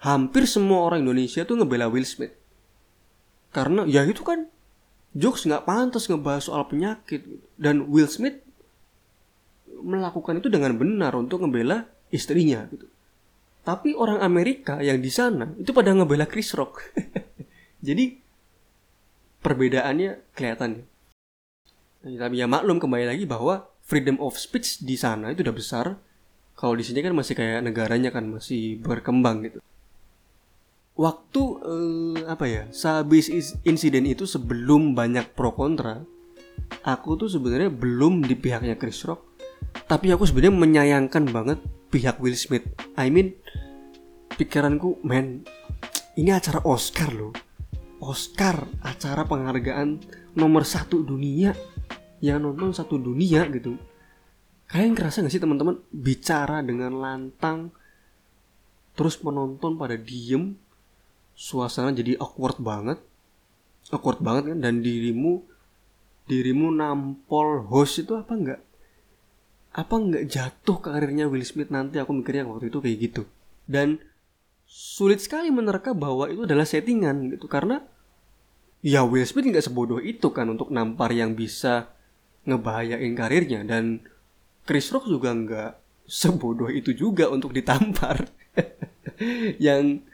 hampir 0.00 0.48
semua 0.48 0.88
orang 0.88 1.04
Indonesia 1.04 1.44
tuh 1.44 1.60
ngebela 1.60 1.92
Will 1.92 2.08
Smith. 2.08 2.32
Karena 3.52 3.84
ya 3.88 4.04
itu 4.04 4.20
kan 4.24 4.48
jokes 5.16 5.48
nggak 5.48 5.64
pantas 5.68 6.08
ngebahas 6.08 6.48
soal 6.48 6.68
penyakit. 6.68 7.24
Dan 7.56 7.88
Will 7.88 8.08
Smith 8.08 8.40
melakukan 9.80 10.40
itu 10.40 10.48
dengan 10.48 10.76
benar 10.76 11.12
untuk 11.16 11.44
ngebela 11.44 11.84
istrinya 12.08 12.64
gitu. 12.72 12.88
Tapi 13.66 13.92
orang 13.98 14.22
Amerika 14.22 14.78
yang 14.78 15.02
di 15.02 15.10
sana 15.10 15.52
itu 15.58 15.74
pada 15.74 15.92
ngebela 15.92 16.24
Chris 16.24 16.54
Rock. 16.56 16.80
Jadi 17.86 18.16
perbedaannya 19.44 20.32
kelihatan. 20.32 20.95
Tapi 22.06 22.38
ya 22.38 22.46
maklum 22.46 22.78
kembali 22.78 23.10
lagi 23.10 23.26
bahwa 23.26 23.66
freedom 23.82 24.22
of 24.22 24.38
speech 24.38 24.86
di 24.86 24.94
sana 24.94 25.34
itu 25.34 25.42
udah 25.42 25.56
besar. 25.56 25.86
Kalau 26.54 26.78
di 26.78 26.86
sini 26.86 27.02
kan 27.02 27.10
masih 27.10 27.34
kayak 27.34 27.66
negaranya 27.66 28.14
kan 28.14 28.30
masih 28.30 28.78
berkembang 28.78 29.42
gitu. 29.42 29.58
Waktu 30.94 31.42
eh, 31.66 32.18
apa 32.30 32.46
ya 32.46 32.62
sehabis 32.70 33.28
insiden 33.66 34.06
itu 34.06 34.22
sebelum 34.22 34.94
banyak 34.94 35.34
pro 35.34 35.50
kontra 35.52 36.06
aku 36.86 37.18
tuh 37.18 37.28
sebenarnya 37.28 37.68
belum 37.74 38.22
di 38.22 38.38
pihaknya 38.38 38.78
Chris 38.78 39.02
Rock. 39.02 39.26
Tapi 39.90 40.14
aku 40.14 40.24
sebenarnya 40.30 40.54
menyayangkan 40.54 41.26
banget 41.28 41.58
pihak 41.90 42.22
Will 42.22 42.38
Smith. 42.38 42.64
I 42.94 43.10
mean 43.10 43.34
pikiranku 44.38 45.02
men 45.02 45.42
ini 46.14 46.30
acara 46.30 46.62
Oscar 46.62 47.10
loh. 47.10 47.34
Oscar 48.00 48.64
acara 48.80 49.26
penghargaan 49.26 50.00
nomor 50.38 50.64
satu 50.64 51.04
dunia 51.04 51.52
yang 52.20 52.42
nonton 52.42 52.72
satu 52.72 52.96
dunia 52.96 53.44
gitu. 53.52 53.76
Kalian 54.66 54.98
kerasa 54.98 55.22
gak 55.22 55.30
sih 55.30 55.42
teman-teman 55.42 55.78
bicara 55.94 56.58
dengan 56.64 56.98
lantang 56.98 57.70
terus 58.96 59.14
penonton 59.20 59.76
pada 59.76 59.94
diem 59.94 60.56
suasana 61.36 61.92
jadi 61.92 62.16
awkward 62.18 62.58
banget. 62.58 62.98
Awkward 63.92 64.18
banget 64.24 64.54
kan? 64.54 64.58
Dan 64.58 64.82
dirimu 64.82 65.44
dirimu 66.26 66.74
nampol 66.74 67.62
host 67.70 68.02
itu 68.02 68.18
apa 68.18 68.34
enggak 68.34 68.60
apa 69.76 69.94
enggak 69.94 70.24
jatuh 70.26 70.82
karirnya 70.82 71.30
Will 71.30 71.46
Smith 71.46 71.70
nanti? 71.70 72.00
Aku 72.02 72.10
mikirnya 72.16 72.48
waktu 72.48 72.72
itu 72.72 72.80
kayak 72.82 72.98
gitu. 72.98 73.22
Dan 73.68 74.00
sulit 74.66 75.22
sekali 75.22 75.52
menerka 75.54 75.94
bahwa 75.94 76.26
itu 76.26 76.42
adalah 76.48 76.66
settingan 76.66 77.36
gitu. 77.36 77.46
Karena 77.46 77.84
ya 78.82 79.06
Will 79.06 79.28
Smith 79.28 79.46
nggak 79.46 79.62
sebodoh 79.62 80.02
itu 80.02 80.32
kan 80.34 80.50
untuk 80.50 80.74
nampar 80.74 81.14
yang 81.14 81.38
bisa 81.38 81.94
ngebahayain 82.46 83.12
karirnya. 83.12 83.60
Dan 83.66 84.00
Chris 84.64 84.88
Rock 84.94 85.10
juga 85.10 85.34
nggak 85.34 85.72
sebodoh 86.06 86.70
itu 86.70 86.94
juga 86.94 87.28
untuk 87.28 87.52
ditampar. 87.52 88.30
Yang 89.66 90.06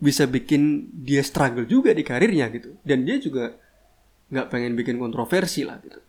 bisa 0.00 0.24
bikin 0.24 0.88
dia 0.96 1.20
struggle 1.20 1.68
juga 1.68 1.92
di 1.92 2.06
karirnya 2.06 2.48
gitu. 2.48 2.78
Dan 2.80 3.04
dia 3.04 3.20
juga 3.20 3.52
nggak 4.30 4.48
pengen 4.48 4.72
bikin 4.78 4.96
kontroversi 4.96 5.66
lah 5.66 5.76
gitu. 5.82 6.00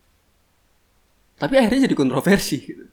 Tapi 1.42 1.58
akhirnya 1.58 1.90
jadi 1.90 1.98
kontroversi 1.98 2.58
gitu. 2.62 2.86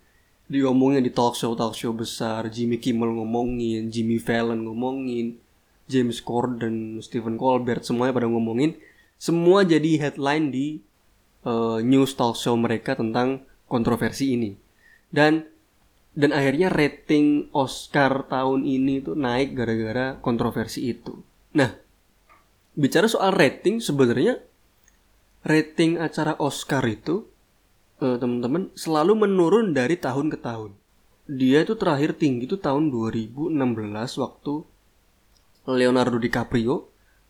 Diomongin 0.49 1.05
di 1.05 1.13
talk 1.13 1.37
show 1.37 1.53
talk 1.53 1.77
show 1.77 1.93
besar 1.93 2.49
Jimmy 2.49 2.81
Kimmel 2.81 3.13
ngomongin 3.21 3.93
Jimmy 3.93 4.17
Fallon 4.17 4.65
ngomongin 4.65 5.37
James 5.85 6.25
Corden 6.25 7.05
Stephen 7.05 7.37
Colbert 7.37 7.85
semuanya 7.85 8.17
pada 8.17 8.29
ngomongin. 8.29 8.73
Semua 9.21 9.69
jadi 9.69 10.01
headline 10.01 10.49
di 10.49 10.81
uh, 11.49 11.81
news 11.81 12.13
talk 12.13 12.37
show 12.37 12.53
mereka 12.61 12.93
tentang 12.93 13.49
kontroversi 13.65 14.37
ini 14.37 14.53
dan 15.09 15.49
dan 16.19 16.35
akhirnya 16.35 16.69
rating 16.69 17.49
Oscar 17.55 18.27
tahun 18.27 18.67
ini 18.67 19.07
tuh 19.07 19.15
naik 19.15 19.55
gara-gara 19.55 20.19
kontroversi 20.19 20.91
itu. 20.91 21.15
Nah, 21.55 21.71
bicara 22.75 23.07
soal 23.07 23.39
rating 23.39 23.79
sebenarnya 23.79 24.43
rating 25.47 26.03
acara 26.03 26.35
Oscar 26.43 26.83
itu 26.91 27.23
eh, 28.03 28.19
teman-teman 28.19 28.75
selalu 28.75 29.15
menurun 29.15 29.71
dari 29.71 29.95
tahun 29.95 30.35
ke 30.35 30.43
tahun. 30.43 30.75
Dia 31.31 31.63
itu 31.63 31.79
terakhir 31.79 32.19
tinggi 32.19 32.51
itu 32.51 32.59
tahun 32.59 32.91
2016 32.91 33.55
waktu 34.19 34.55
Leonardo 35.71 36.19
DiCaprio 36.19 36.89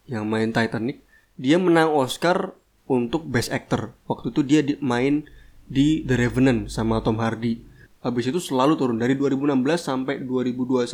yang 0.08 0.24
main 0.24 0.48
Titanic, 0.54 1.04
dia 1.36 1.60
menang 1.60 1.92
Oscar 1.92 2.56
untuk 2.88 3.28
Best 3.28 3.52
Actor. 3.52 3.94
Waktu 4.08 4.32
itu 4.32 4.40
dia 4.42 4.60
main 4.82 5.28
di 5.68 6.02
The 6.02 6.16
Revenant 6.16 6.72
sama 6.72 7.04
Tom 7.04 7.20
Hardy 7.20 7.68
Habis 7.98 8.30
itu 8.30 8.38
selalu 8.38 8.78
turun 8.78 8.98
dari 9.02 9.18
2016 9.18 9.58
sampai 9.82 10.22
2021. 10.22 10.86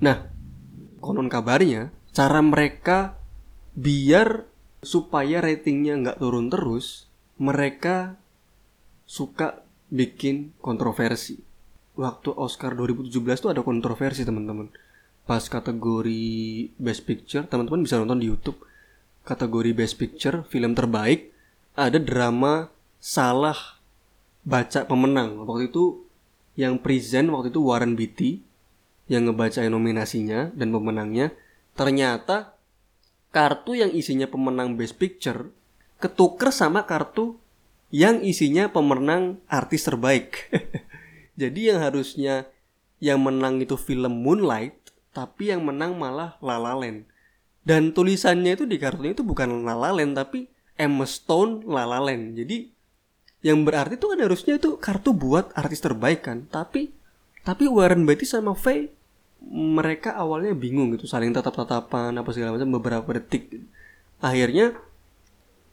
Nah, 0.00 0.18
konon 1.04 1.28
kabarnya 1.28 1.92
cara 2.16 2.40
mereka 2.40 3.20
biar 3.76 4.48
supaya 4.80 5.44
ratingnya 5.44 6.00
nggak 6.00 6.18
turun 6.24 6.48
terus, 6.48 7.06
mereka 7.36 8.16
suka 9.04 9.60
bikin 9.92 10.56
kontroversi. 10.56 11.36
Waktu 12.00 12.32
Oscar 12.32 12.72
2017 12.72 13.12
tuh 13.44 13.52
ada 13.52 13.60
kontroversi 13.60 14.24
teman-teman. 14.24 14.72
Pas 15.28 15.44
kategori 15.44 16.24
Best 16.80 17.04
Picture, 17.04 17.44
teman-teman 17.44 17.84
bisa 17.84 18.00
nonton 18.00 18.24
di 18.24 18.32
YouTube. 18.32 18.56
Kategori 19.22 19.70
Best 19.74 19.98
Picture, 19.98 20.42
film 20.50 20.74
terbaik, 20.74 21.30
ada 21.78 21.96
drama 21.96 22.68
salah 22.98 23.80
baca 24.42 24.84
pemenang 24.86 25.46
waktu 25.46 25.70
itu 25.70 26.02
yang 26.58 26.82
present 26.82 27.30
waktu 27.30 27.54
itu 27.54 27.62
Warren 27.62 27.94
Beatty 27.94 28.42
yang 29.06 29.30
ngebacain 29.30 29.70
nominasinya 29.70 30.50
dan 30.52 30.74
pemenangnya 30.74 31.30
ternyata 31.78 32.58
kartu 33.32 33.78
yang 33.78 33.90
isinya 33.94 34.28
pemenang 34.28 34.74
Best 34.74 34.98
Picture 34.98 35.48
ketuker 36.02 36.50
sama 36.50 36.84
kartu 36.84 37.38
yang 37.94 38.24
isinya 38.24 38.72
pemenang 38.72 39.38
artis 39.46 39.86
terbaik. 39.86 40.50
Jadi 41.40 41.70
yang 41.70 41.78
harusnya 41.78 42.50
yang 42.98 43.22
menang 43.22 43.62
itu 43.62 43.78
film 43.78 44.24
Moonlight, 44.24 44.74
tapi 45.14 45.54
yang 45.54 45.62
menang 45.62 45.94
malah 45.94 46.40
La 46.42 46.58
La 46.58 46.74
Land. 46.74 47.06
Dan 47.62 47.94
tulisannya 47.94 48.58
itu 48.58 48.64
di 48.66 48.76
kartunya 48.78 49.14
itu 49.14 49.22
bukan 49.22 49.62
La 49.62 49.78
La 49.78 49.94
Land 49.94 50.18
tapi 50.18 50.50
Emma 50.74 51.06
Stone 51.06 51.62
La 51.66 51.86
La 51.86 52.02
Land. 52.02 52.34
Jadi 52.34 52.66
yang 53.42 53.62
berarti 53.66 53.98
itu 53.98 54.06
kan 54.06 54.18
harusnya 54.18 54.54
itu 54.58 54.78
kartu 54.78 55.14
buat 55.14 55.54
artis 55.54 55.82
terbaik 55.82 56.26
kan. 56.26 56.46
Tapi 56.50 56.90
tapi 57.42 57.66
Warren 57.66 58.06
Beatty 58.06 58.26
sama 58.26 58.54
Faye 58.54 58.90
mereka 59.50 60.14
awalnya 60.14 60.54
bingung 60.54 60.94
gitu 60.94 61.10
saling 61.10 61.34
tatap-tatapan 61.34 62.14
apa 62.14 62.30
segala 62.30 62.54
macam 62.54 62.70
beberapa 62.78 63.10
detik. 63.18 63.50
Akhirnya 64.22 64.78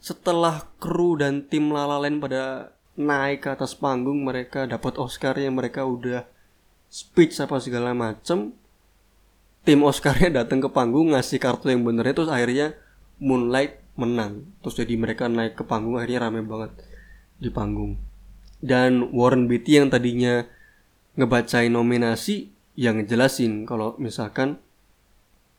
setelah 0.02 0.66
kru 0.82 1.20
dan 1.20 1.46
tim 1.46 1.70
Lalalen 1.70 2.18
pada 2.18 2.74
naik 2.98 3.46
ke 3.46 3.50
atas 3.54 3.78
panggung 3.78 4.26
mereka 4.26 4.66
dapat 4.66 4.98
Oscar 4.98 5.38
yang 5.38 5.56
mereka 5.56 5.86
udah 5.86 6.26
speech 6.90 7.38
apa 7.40 7.62
segala 7.62 7.94
macem 7.94 8.58
tim 9.70 9.86
Oscarnya 9.86 10.42
datang 10.42 10.66
ke 10.66 10.70
panggung 10.74 11.14
ngasih 11.14 11.38
kartu 11.38 11.70
yang 11.70 11.86
benernya 11.86 12.18
terus 12.18 12.34
akhirnya 12.34 12.74
Moonlight 13.22 13.78
menang 14.02 14.50
terus 14.66 14.82
jadi 14.82 14.98
mereka 14.98 15.30
naik 15.30 15.62
ke 15.62 15.62
panggung 15.62 16.02
akhirnya 16.02 16.26
rame 16.26 16.42
banget 16.42 16.74
di 17.38 17.54
panggung. 17.54 18.02
Dan 18.58 19.14
Warren 19.14 19.46
Beatty 19.46 19.78
yang 19.78 19.94
tadinya 19.94 20.42
ngebacain 21.14 21.70
nominasi 21.70 22.50
yang 22.74 22.98
ngejelasin 22.98 23.70
kalau 23.70 23.94
misalkan 24.02 24.58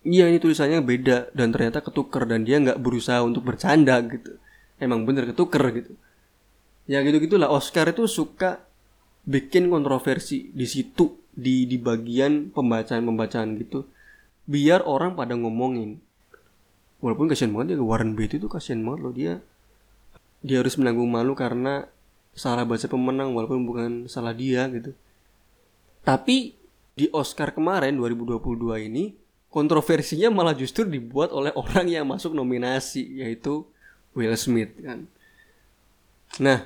iya 0.02 0.26
ini 0.26 0.42
tulisannya 0.42 0.82
beda 0.82 1.30
dan 1.30 1.54
ternyata 1.54 1.78
ketuker 1.78 2.26
dan 2.26 2.42
dia 2.42 2.58
nggak 2.58 2.82
berusaha 2.82 3.22
untuk 3.22 3.46
bercanda 3.46 4.02
gitu. 4.10 4.42
Emang 4.82 5.06
bener 5.06 5.30
ketuker 5.30 5.70
gitu. 5.70 5.94
Ya 6.90 6.98
gitu 7.06 7.22
gitulah 7.22 7.46
Oscar 7.46 7.86
itu 7.94 8.10
suka 8.10 8.66
bikin 9.22 9.70
kontroversi 9.70 10.50
di 10.50 10.66
situ 10.66 11.14
di 11.30 11.70
di 11.70 11.78
bagian 11.78 12.50
pembacaan 12.50 13.06
pembacaan 13.06 13.54
gitu 13.54 13.86
biar 14.44 14.84
orang 14.84 15.16
pada 15.16 15.36
ngomongin 15.36 16.00
walaupun 17.00 17.28
kasihan 17.28 17.52
banget 17.52 17.76
ya 17.76 17.84
Warren 17.84 18.12
Beatty 18.16 18.40
itu 18.40 18.48
kasihan 18.48 18.84
banget 18.84 19.00
loh 19.00 19.14
dia 19.14 19.32
dia 20.40 20.64
harus 20.64 20.76
menanggung 20.80 21.08
malu 21.08 21.36
karena 21.36 21.88
salah 22.32 22.64
baca 22.64 22.86
pemenang 22.88 23.36
walaupun 23.36 23.68
bukan 23.68 23.90
salah 24.08 24.32
dia 24.32 24.64
gitu. 24.72 24.96
Tapi 26.00 26.56
di 26.96 27.06
Oscar 27.12 27.52
kemarin 27.52 28.00
2022 28.00 28.88
ini 28.88 29.12
kontroversinya 29.52 30.32
malah 30.32 30.56
justru 30.56 30.88
dibuat 30.88 31.34
oleh 31.34 31.52
orang 31.52 31.86
yang 31.90 32.08
masuk 32.08 32.32
nominasi 32.32 33.20
yaitu 33.20 33.68
Will 34.16 34.32
Smith 34.40 34.72
kan. 34.80 35.04
Nah, 36.40 36.64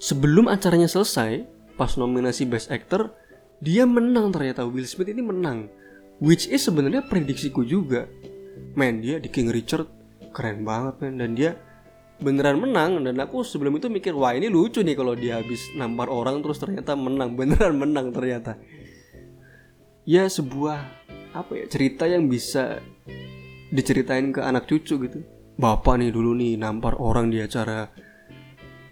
sebelum 0.00 0.50
acaranya 0.50 0.88
selesai, 0.88 1.44
pas 1.76 1.94
nominasi 1.94 2.48
Best 2.48 2.72
Actor, 2.72 3.12
dia 3.60 3.84
menang 3.84 4.32
ternyata 4.32 4.64
Will 4.66 4.88
Smith 4.88 5.08
ini 5.08 5.22
menang. 5.22 5.68
Which 6.22 6.46
is 6.46 6.62
sebenarnya 6.62 7.06
prediksiku 7.06 7.66
juga. 7.66 8.06
Men, 8.78 9.02
dia 9.02 9.18
di 9.18 9.30
King 9.30 9.50
Richard 9.50 9.90
keren 10.34 10.66
banget 10.66 10.98
men 10.98 11.14
dan 11.18 11.30
dia 11.38 11.54
beneran 12.18 12.58
menang 12.58 13.02
dan 13.06 13.18
aku 13.22 13.46
sebelum 13.46 13.78
itu 13.78 13.86
mikir 13.86 14.14
wah 14.14 14.34
ini 14.34 14.50
lucu 14.50 14.82
nih 14.82 14.98
kalau 14.98 15.14
dia 15.14 15.38
habis 15.38 15.70
nampar 15.78 16.10
orang 16.10 16.42
terus 16.42 16.58
ternyata 16.62 16.94
menang. 16.94 17.34
Beneran 17.38 17.74
menang 17.74 18.14
ternyata. 18.14 18.58
Ya 20.04 20.26
sebuah 20.28 20.84
apa 21.34 21.52
ya 21.54 21.66
cerita 21.66 22.06
yang 22.06 22.30
bisa 22.30 22.78
diceritain 23.74 24.30
ke 24.30 24.38
anak 24.42 24.70
cucu 24.70 25.00
gitu. 25.02 25.18
Bapak 25.54 25.98
nih 26.02 26.10
dulu 26.10 26.34
nih 26.34 26.58
nampar 26.58 26.98
orang 26.98 27.30
di 27.30 27.38
acara 27.42 27.90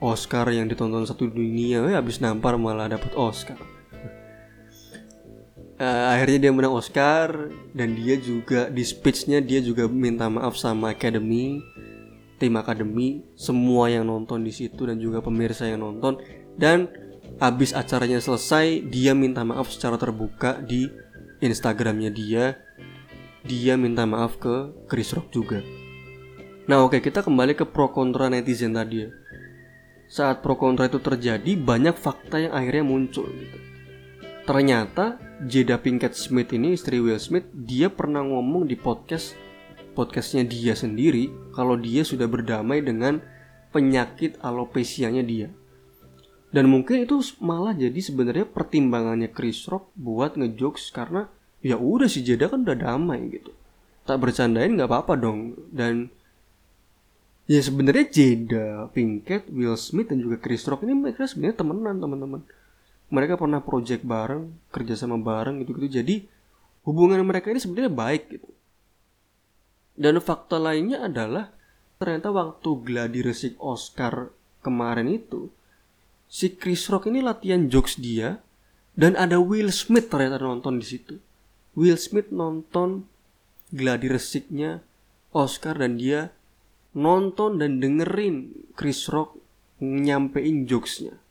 Oscar 0.02 0.50
yang 0.50 0.66
ditonton 0.66 1.06
satu 1.06 1.30
dunia 1.30 1.86
ya 1.86 2.02
habis 2.02 2.18
nampar 2.18 2.58
malah 2.58 2.90
dapat 2.90 3.14
Oscar 3.14 3.81
uh, 5.82 6.14
akhirnya 6.14 6.46
dia 6.46 6.52
menang 6.54 6.78
Oscar 6.78 7.50
dan 7.74 7.98
dia 7.98 8.14
juga 8.14 8.70
di 8.70 8.86
speechnya 8.86 9.42
dia 9.42 9.58
juga 9.58 9.90
minta 9.90 10.30
maaf 10.30 10.54
sama 10.54 10.94
Academy 10.94 11.58
tim 12.42 12.58
akademi 12.58 13.22
semua 13.38 13.86
yang 13.86 14.10
nonton 14.10 14.42
di 14.42 14.50
situ 14.50 14.82
dan 14.82 14.98
juga 14.98 15.22
pemirsa 15.22 15.70
yang 15.70 15.86
nonton. 15.86 16.18
Dan 16.58 16.90
abis 17.38 17.70
acaranya 17.70 18.18
selesai 18.18 18.82
dia 18.90 19.14
minta 19.14 19.46
maaf 19.46 19.70
secara 19.70 19.94
terbuka 19.94 20.58
di 20.58 20.90
Instagramnya 21.38 22.10
dia. 22.10 22.58
Dia 23.46 23.78
minta 23.78 24.02
maaf 24.10 24.42
ke 24.42 24.74
Chris 24.90 25.14
Rock 25.14 25.30
juga. 25.30 25.62
Nah 26.66 26.82
oke 26.82 26.98
kita 26.98 27.22
kembali 27.22 27.54
ke 27.54 27.62
pro 27.62 27.94
kontra 27.94 28.26
netizen 28.26 28.74
tadi 28.74 29.06
ya. 29.06 29.10
Saat 30.10 30.42
pro 30.42 30.58
kontra 30.58 30.90
itu 30.90 30.98
terjadi 30.98 31.54
banyak 31.54 31.94
fakta 31.94 32.42
yang 32.42 32.52
akhirnya 32.58 32.82
muncul 32.82 33.30
gitu. 33.30 33.58
ternyata 34.42 35.22
Jada 35.42 35.78
Pinkett 35.78 36.14
Smith 36.14 36.54
ini 36.54 36.78
istri 36.78 37.02
Will 37.02 37.18
Smith 37.18 37.50
dia 37.50 37.90
pernah 37.90 38.22
ngomong 38.22 38.66
di 38.66 38.78
podcast 38.78 39.34
podcastnya 39.98 40.46
dia 40.46 40.78
sendiri 40.78 41.28
kalau 41.52 41.74
dia 41.74 42.06
sudah 42.06 42.30
berdamai 42.30 42.78
dengan 42.80 43.18
penyakit 43.74 44.38
alopesianya 44.38 45.24
dia 45.26 45.48
dan 46.52 46.68
mungkin 46.68 47.08
itu 47.08 47.16
malah 47.40 47.72
jadi 47.72 47.96
sebenarnya 47.96 48.44
pertimbangannya 48.44 49.32
Chris 49.32 49.64
Rock 49.64 49.88
buat 49.96 50.36
ngejokes 50.36 50.92
karena 50.92 51.32
ya 51.64 51.80
udah 51.80 52.12
si 52.12 52.20
Jeda 52.20 52.52
kan 52.52 52.68
udah 52.68 52.76
damai 52.76 53.24
gitu. 53.32 53.56
Tak 54.04 54.20
bercandain 54.20 54.76
nggak 54.76 54.84
apa-apa 54.84 55.16
dong. 55.16 55.56
Dan 55.72 56.12
ya 57.48 57.64
sebenarnya 57.64 58.04
Jeda, 58.04 58.92
Pinkett, 58.92 59.48
Will 59.48 59.80
Smith 59.80 60.12
dan 60.12 60.20
juga 60.20 60.36
Chris 60.36 60.68
Rock 60.68 60.84
ini 60.84 60.92
mereka 60.92 61.24
sebenarnya 61.24 61.56
temenan 61.56 61.96
teman-teman. 61.96 62.44
Mereka 63.12 63.36
pernah 63.36 63.60
project 63.60 64.02
bareng, 64.08 64.48
kerja 64.72 64.96
sama 64.96 65.20
bareng 65.20 65.60
gitu-gitu. 65.60 66.00
Jadi 66.00 66.24
hubungan 66.88 67.20
mereka 67.22 67.52
ini 67.52 67.60
sebenarnya 67.60 67.92
baik 67.92 68.22
gitu. 68.32 68.48
Dan 69.92 70.16
fakta 70.24 70.56
lainnya 70.56 71.04
adalah 71.04 71.52
ternyata 72.00 72.32
waktu 72.32 72.70
gladi 72.80 73.20
resik 73.20 73.60
Oscar 73.60 74.32
kemarin 74.64 75.12
itu 75.12 75.52
si 76.32 76.56
Chris 76.56 76.88
Rock 76.88 77.12
ini 77.12 77.20
latihan 77.20 77.68
jokes 77.68 78.00
dia 78.00 78.40
dan 78.96 79.14
ada 79.20 79.36
Will 79.36 79.68
Smith 79.68 80.08
ternyata 80.08 80.40
nonton 80.40 80.80
di 80.80 80.86
situ. 80.88 81.20
Will 81.76 82.00
Smith 82.00 82.32
nonton 82.32 83.04
gladi 83.68 84.08
resiknya 84.08 84.80
Oscar 85.32 85.80
dan 85.80 86.00
dia 86.00 86.32
nonton 86.92 87.56
dan 87.60 87.80
dengerin 87.80 88.68
Chris 88.76 89.08
Rock 89.08 89.38
nyampein 89.80 90.68
jokesnya. 90.68 91.21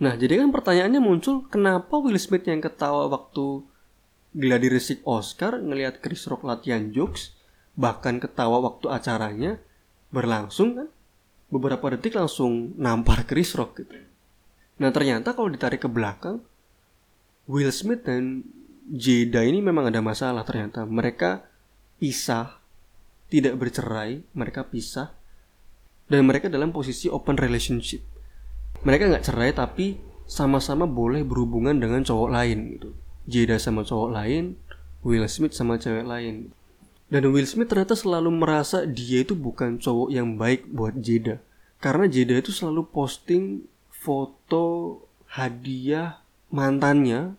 Nah 0.00 0.16
jadi 0.16 0.40
kan 0.40 0.48
pertanyaannya 0.48 1.00
muncul 1.00 1.44
kenapa 1.52 2.00
Will 2.00 2.16
Smith 2.16 2.48
yang 2.48 2.64
ketawa 2.64 3.06
waktu 3.12 3.62
gladi 4.32 4.68
resik 4.72 5.04
Oscar 5.04 5.60
ngelihat 5.60 6.00
Chris 6.00 6.24
Rock 6.24 6.46
latihan 6.48 6.88
jokes 6.88 7.36
bahkan 7.76 8.16
ketawa 8.16 8.64
waktu 8.64 8.88
acaranya 8.88 9.60
berlangsung 10.08 10.74
kan 10.74 10.88
beberapa 11.50 11.92
detik 11.92 12.16
langsung 12.16 12.72
nampar 12.78 13.26
Chris 13.26 13.52
Rock 13.52 13.82
gitu. 13.82 13.98
Nah 14.80 14.88
ternyata 14.94 15.36
kalau 15.36 15.52
ditarik 15.52 15.84
ke 15.84 15.90
belakang, 15.90 16.40
Will 17.50 17.68
Smith 17.74 18.06
dan 18.06 18.46
Jada 18.90 19.46
ini 19.46 19.62
memang 19.62 19.86
ada 19.86 20.02
masalah 20.02 20.42
ternyata. 20.42 20.82
Mereka 20.82 21.46
pisah, 22.02 22.58
tidak 23.30 23.54
bercerai, 23.54 24.24
mereka 24.34 24.66
pisah, 24.66 25.14
dan 26.10 26.26
mereka 26.26 26.50
dalam 26.50 26.74
posisi 26.74 27.06
open 27.06 27.38
relationship. 27.38 28.02
Mereka 28.80 29.12
nggak 29.12 29.24
cerai 29.28 29.52
tapi 29.52 30.00
sama-sama 30.24 30.88
boleh 30.88 31.20
berhubungan 31.20 31.76
dengan 31.76 32.00
cowok 32.00 32.30
lain 32.32 32.58
gitu. 32.78 32.90
Jada 33.28 33.60
sama 33.60 33.84
cowok 33.84 34.10
lain, 34.16 34.56
Will 35.04 35.28
Smith 35.28 35.52
sama 35.52 35.76
cewek 35.76 36.08
lain. 36.08 36.54
Dan 37.10 37.28
Will 37.28 37.44
Smith 37.44 37.68
ternyata 37.68 37.92
selalu 37.92 38.30
merasa 38.32 38.88
dia 38.88 39.20
itu 39.20 39.36
bukan 39.36 39.76
cowok 39.76 40.08
yang 40.14 40.40
baik 40.40 40.70
buat 40.72 40.96
Jada. 41.02 41.42
Karena 41.82 42.08
Jada 42.08 42.40
itu 42.40 42.54
selalu 42.54 42.88
posting 42.88 43.68
foto 43.92 44.96
hadiah 45.28 46.24
mantannya 46.48 47.36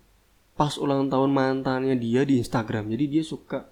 pas 0.54 0.78
ulang 0.78 1.10
tahun 1.10 1.34
mantannya 1.34 1.98
dia 1.98 2.22
di 2.22 2.38
Instagram. 2.38 2.94
Jadi 2.94 3.18
dia 3.18 3.24
suka 3.26 3.66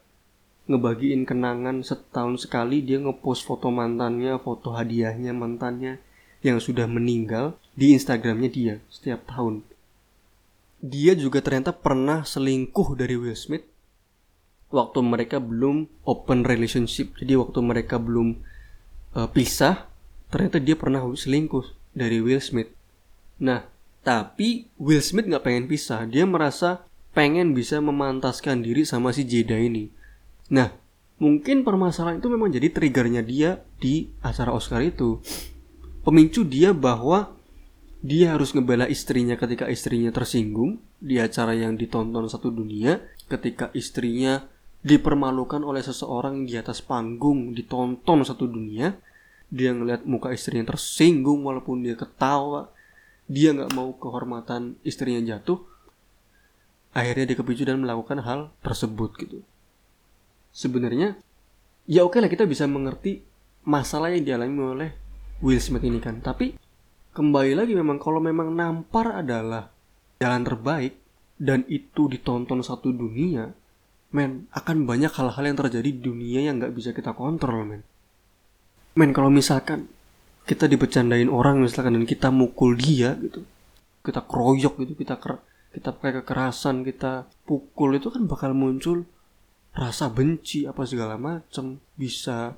ngebagiin 0.66 1.22
kenangan 1.28 1.86
setahun 1.86 2.50
sekali 2.50 2.82
dia 2.82 2.98
ngepost 2.98 3.46
foto 3.46 3.70
mantannya, 3.70 4.42
foto 4.42 4.74
hadiahnya 4.74 5.38
mantannya 5.38 6.02
yang 6.40 6.58
sudah 6.64 6.88
meninggal 6.88 7.60
di 7.76 7.92
Instagramnya 7.96 8.50
dia 8.52 8.76
setiap 8.88 9.28
tahun. 9.28 9.64
Dia 10.80 11.12
juga 11.16 11.44
ternyata 11.44 11.76
pernah 11.76 12.24
selingkuh 12.24 12.96
dari 12.96 13.20
Will 13.20 13.36
Smith 13.36 13.68
waktu 14.72 15.00
mereka 15.02 15.42
belum 15.42 15.90
open 16.06 16.46
relationship. 16.46 17.18
Jadi 17.20 17.36
waktu 17.36 17.60
mereka 17.60 18.00
belum 18.00 18.40
uh, 19.18 19.28
pisah, 19.28 19.90
ternyata 20.32 20.62
dia 20.62 20.80
pernah 20.80 21.04
selingkuh 21.04 21.66
dari 21.92 22.24
Will 22.24 22.40
Smith. 22.40 22.72
Nah, 23.44 23.68
tapi 24.06 24.72
Will 24.80 25.04
Smith 25.04 25.28
nggak 25.28 25.44
pengen 25.44 25.66
pisah. 25.68 26.08
Dia 26.08 26.24
merasa 26.24 26.88
pengen 27.12 27.52
bisa 27.58 27.82
memantaskan 27.84 28.64
diri 28.64 28.88
sama 28.88 29.12
si 29.12 29.28
Jada 29.28 29.60
ini. 29.60 29.92
Nah, 30.54 30.72
mungkin 31.20 31.68
permasalahan 31.68 32.24
itu 32.24 32.30
memang 32.32 32.54
jadi 32.54 32.72
triggernya 32.72 33.26
dia 33.26 33.60
di 33.82 34.08
acara 34.24 34.56
Oscar 34.56 34.80
itu. 34.86 35.20
Pemicu 36.00 36.48
dia 36.48 36.72
bahwa 36.72 37.36
dia 38.00 38.32
harus 38.32 38.56
ngebela 38.56 38.88
istrinya 38.88 39.36
ketika 39.36 39.68
istrinya 39.68 40.08
tersinggung 40.16 40.80
di 41.04 41.20
acara 41.20 41.52
yang 41.52 41.76
ditonton 41.76 42.32
satu 42.32 42.48
dunia 42.48 43.04
ketika 43.28 43.68
istrinya 43.76 44.48
dipermalukan 44.80 45.60
oleh 45.60 45.84
seseorang 45.84 46.48
di 46.48 46.56
atas 46.56 46.80
panggung 46.80 47.52
ditonton 47.52 48.24
satu 48.24 48.48
dunia 48.48 48.96
dia 49.52 49.76
ngeliat 49.76 50.08
muka 50.08 50.32
istrinya 50.32 50.72
tersinggung 50.72 51.44
walaupun 51.44 51.84
dia 51.84 52.00
ketawa 52.00 52.72
dia 53.28 53.52
nggak 53.52 53.76
mau 53.76 53.92
kehormatan 54.00 54.80
istrinya 54.88 55.36
jatuh 55.36 55.60
akhirnya 56.96 57.36
dia 57.36 57.38
kepicu 57.38 57.68
dan 57.68 57.84
melakukan 57.84 58.24
hal 58.24 58.40
tersebut 58.64 59.14
gitu. 59.20 59.44
Sebenarnya 60.56 61.20
ya 61.86 62.08
oke 62.08 62.18
lah 62.18 62.32
kita 62.32 62.48
bisa 62.48 62.66
mengerti 62.66 63.22
masalah 63.68 64.10
yang 64.16 64.26
dialami 64.26 64.62
oleh 64.64 64.90
Will 65.40 65.62
Smith 65.64 65.84
ini 65.84 66.00
kan. 66.04 66.20
Tapi 66.20 66.56
kembali 67.16 67.56
lagi 67.56 67.74
memang 67.76 67.98
kalau 67.98 68.20
memang 68.20 68.52
nampar 68.52 69.24
adalah 69.24 69.72
jalan 70.20 70.44
terbaik 70.44 70.94
dan 71.40 71.64
itu 71.72 72.12
ditonton 72.12 72.60
satu 72.60 72.92
dunia 72.92 73.48
men 74.10 74.50
akan 74.52 74.90
banyak 74.90 75.14
hal-hal 75.14 75.44
yang 75.46 75.58
terjadi 75.58 75.86
di 75.86 76.02
dunia 76.02 76.50
yang 76.50 76.60
nggak 76.60 76.74
bisa 76.76 76.92
kita 76.92 77.16
kontrol 77.16 77.64
men. 77.64 77.82
Men 78.98 79.16
kalau 79.16 79.32
misalkan 79.32 79.88
kita 80.50 80.66
dibecandain 80.66 81.30
orang 81.30 81.62
misalkan 81.62 81.94
dan 81.94 82.10
kita 82.10 82.34
mukul 82.34 82.74
dia 82.74 83.14
gitu 83.22 83.46
kita 84.02 84.26
kroyok 84.26 84.82
gitu 84.82 84.94
kita 84.98 85.22
ker 85.22 85.38
kita 85.70 85.94
pakai 85.94 86.26
kekerasan 86.26 86.82
kita 86.82 87.30
pukul 87.46 87.94
itu 87.94 88.10
kan 88.10 88.26
bakal 88.26 88.58
muncul 88.58 89.06
rasa 89.78 90.10
benci 90.10 90.66
apa 90.66 90.82
segala 90.90 91.22
macam 91.22 91.78
bisa 91.94 92.58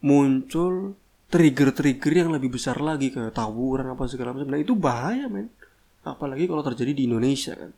muncul 0.00 0.96
trigger-trigger 1.28 2.12
yang 2.24 2.30
lebih 2.32 2.56
besar 2.56 2.80
lagi 2.80 3.12
kayak 3.12 3.36
tawuran 3.36 3.92
apa 3.92 4.08
segala 4.08 4.32
macam. 4.32 4.48
Nah 4.48 4.60
itu 4.60 4.72
bahaya 4.72 5.28
men. 5.28 5.52
Apalagi 6.04 6.48
kalau 6.48 6.64
terjadi 6.64 6.96
di 6.96 7.04
Indonesia 7.04 7.52
kan. 7.52 7.72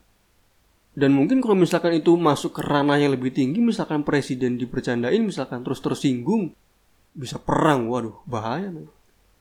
Dan 0.90 1.14
mungkin 1.14 1.38
kalau 1.42 1.54
misalkan 1.54 1.94
itu 1.98 2.14
masuk 2.14 2.58
ke 2.58 2.62
ranah 2.66 2.98
yang 2.98 3.14
lebih 3.14 3.30
tinggi 3.30 3.62
misalkan 3.62 4.02
presiden 4.02 4.58
dipercandain 4.58 5.22
misalkan 5.22 5.62
terus 5.66 5.82
tersinggung 5.82 6.54
bisa 7.14 7.42
perang. 7.42 7.90
Waduh 7.90 8.22
bahaya 8.26 8.70
men. 8.70 8.86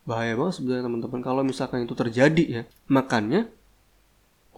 Bahaya 0.02 0.34
banget 0.34 0.58
sebenarnya 0.58 0.84
teman-teman 0.90 1.20
kalau 1.22 1.42
misalkan 1.46 1.86
itu 1.86 1.94
terjadi 1.94 2.44
ya. 2.50 2.62
Makanya 2.90 3.46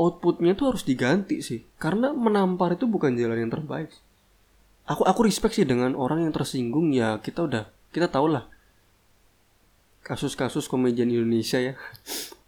outputnya 0.01 0.57
tuh 0.57 0.73
harus 0.73 0.85
diganti 0.89 1.45
sih. 1.45 1.61
Karena 1.77 2.17
menampar 2.17 2.81
itu 2.81 2.89
bukan 2.89 3.13
jalan 3.13 3.49
yang 3.49 3.53
terbaik 3.53 3.93
aku 4.87 5.07
aku 5.07 5.21
respect 5.27 5.55
sih 5.55 5.67
dengan 5.67 5.95
orang 5.95 6.27
yang 6.27 6.33
tersinggung. 6.35 6.91
Ya 6.91 7.19
kita 7.23 7.47
udah 7.47 7.69
kita 7.93 8.11
tau 8.11 8.27
lah 8.27 8.49
kasus-kasus 10.03 10.67
komedian 10.67 11.09
Indonesia 11.09 11.63
ya. 11.63 11.75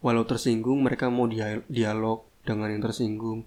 Walau 0.05 0.27
tersinggung 0.29 0.85
mereka 0.85 1.09
mau 1.09 1.25
dialog 1.71 2.27
dengan 2.45 2.69
yang 2.69 2.83
tersinggung. 2.85 3.47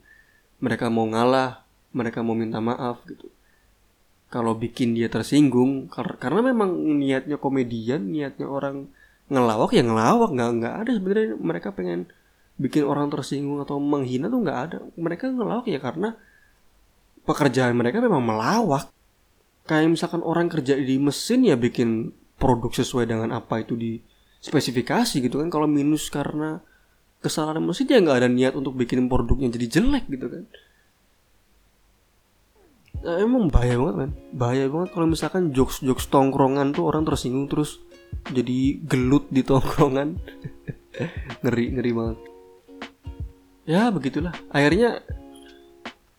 Mereka 0.58 0.90
mau 0.90 1.06
ngalah 1.06 1.68
mereka 1.94 2.26
mau 2.26 2.34
minta 2.34 2.58
maaf 2.58 3.04
gitu. 3.06 3.30
Kalau 4.28 4.58
bikin 4.58 4.92
dia 4.92 5.08
tersinggung 5.08 5.88
karena 5.88 6.44
memang 6.44 6.76
niatnya 7.00 7.40
komedian 7.40 8.12
niatnya 8.12 8.50
orang 8.50 8.92
ngelawak 9.32 9.72
ya 9.72 9.84
ngelawak. 9.86 10.30
Nggak 10.34 10.50
nggak 10.60 10.74
ada 10.84 10.92
sebenarnya. 10.92 11.36
Mereka 11.38 11.70
pengen 11.78 12.00
bikin 12.58 12.84
orang 12.84 13.08
tersinggung 13.14 13.62
atau 13.62 13.78
menghina 13.78 14.28
tuh 14.28 14.42
nggak 14.44 14.60
ada. 14.60 14.78
Mereka 14.98 15.32
ngelawak 15.32 15.68
ya 15.70 15.80
karena 15.80 16.18
pekerjaan 17.24 17.76
mereka 17.78 18.04
memang 18.04 18.24
melawak. 18.24 18.90
Kayak 19.68 20.00
misalkan 20.00 20.24
orang 20.24 20.48
kerja 20.48 20.80
di 20.80 20.96
mesin 20.96 21.44
ya 21.44 21.60
bikin 21.60 22.12
produk 22.38 22.72
sesuai 22.72 23.10
dengan 23.10 23.34
apa 23.34 23.62
itu 23.62 23.74
di 23.74 24.00
spesifikasi 24.42 25.20
gitu 25.20 25.42
kan. 25.42 25.50
Kalau 25.50 25.68
minus 25.68 26.08
karena 26.08 26.62
kesalahan 27.18 27.62
mesin 27.66 27.90
ya 27.90 28.00
nggak 28.00 28.18
ada 28.24 28.30
niat 28.30 28.54
untuk 28.54 28.78
bikin 28.78 29.10
produknya 29.10 29.50
jadi 29.50 29.82
jelek 29.82 30.06
gitu 30.08 30.28
kan. 30.30 30.44
Nah, 32.98 33.22
emang 33.22 33.54
bahaya 33.54 33.78
banget 33.78 33.96
kan 33.98 34.12
bahaya 34.34 34.66
banget. 34.70 34.90
Kalau 34.94 35.08
misalkan 35.10 35.44
jokes 35.54 35.82
jokes 35.86 36.10
tongkrongan 36.10 36.74
tuh 36.74 36.90
orang 36.90 37.06
tersinggung 37.06 37.46
terus 37.50 37.82
jadi 38.30 38.82
gelut 38.86 39.30
di 39.30 39.42
tongkrongan. 39.46 40.18
Ngeri 41.46 41.66
ngeri 41.78 41.92
banget. 41.94 42.18
Ya 43.70 43.92
begitulah. 43.94 44.34
Akhirnya 44.50 45.06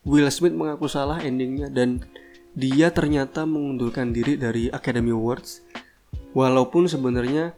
Will 0.07 0.29
Smith 0.31 0.55
mengaku 0.55 0.87
salah 0.87 1.19
endingnya 1.19 1.67
dan 1.67 1.99
dia 2.55 2.89
ternyata 2.89 3.43
mengundurkan 3.43 4.15
diri 4.15 4.39
dari 4.39 4.71
Academy 4.71 5.11
Awards 5.11 5.61
walaupun 6.33 6.85
sebenarnya 6.85 7.57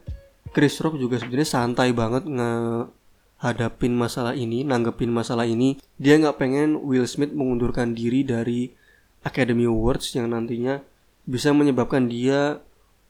Chris 0.52 0.76
Rock 0.84 1.00
juga 1.00 1.16
sebenarnya 1.16 1.48
santai 1.48 1.96
banget 1.96 2.28
ngehadapin 2.28 3.96
masalah 3.96 4.36
ini 4.36 4.62
nanggepin 4.62 5.08
masalah 5.08 5.48
ini. 5.48 5.80
Dia 5.96 6.20
nggak 6.20 6.36
pengen 6.36 6.76
Will 6.84 7.08
Smith 7.08 7.32
mengundurkan 7.32 7.96
diri 7.96 8.20
dari 8.20 8.68
Academy 9.24 9.64
Awards 9.64 10.12
yang 10.12 10.28
nantinya 10.28 10.82
bisa 11.24 11.54
menyebabkan 11.54 12.10
dia 12.10 12.60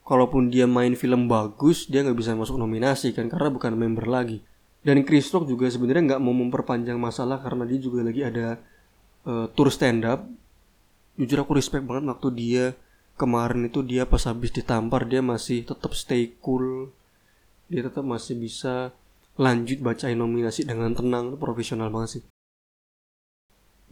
kalaupun 0.03 0.51
dia 0.51 0.67
main 0.67 0.93
film 0.93 1.31
bagus 1.31 1.87
dia 1.87 2.03
nggak 2.03 2.19
bisa 2.19 2.35
masuk 2.35 2.59
nominasi 2.59 3.15
kan 3.15 3.27
karena 3.27 3.51
bukan 3.51 3.75
member 3.75 4.07
lagi. 4.07 4.39
Dan 4.83 5.03
Chris 5.07 5.31
Rock 5.31 5.47
juga 5.47 5.71
sebenarnya 5.71 6.15
nggak 6.15 6.21
mau 6.23 6.35
memperpanjang 6.35 6.99
masalah 6.99 7.39
karena 7.39 7.63
dia 7.63 7.79
juga 7.79 8.03
lagi 8.03 8.23
ada 8.23 8.59
uh, 9.27 9.47
tour 9.51 9.71
stand 9.71 10.03
up. 10.03 10.27
Jujur 11.15 11.43
aku 11.43 11.55
respect 11.55 11.87
banget 11.87 12.03
waktu 12.07 12.27
dia 12.35 12.65
kemarin 13.15 13.69
itu 13.69 13.85
dia 13.85 14.03
pas 14.09 14.21
habis 14.25 14.49
ditampar 14.49 15.05
dia 15.05 15.21
masih 15.21 15.65
tetap 15.65 15.93
stay 15.93 16.33
cool. 16.41 16.89
Dia 17.69 17.85
tetap 17.87 18.05
masih 18.05 18.37
bisa 18.37 18.93
lanjut 19.37 19.81
bacain 19.81 20.17
nominasi 20.17 20.65
dengan 20.65 20.93
tenang. 20.93 21.37
Profesional 21.37 21.89
banget 21.89 22.19
sih. 22.19 22.23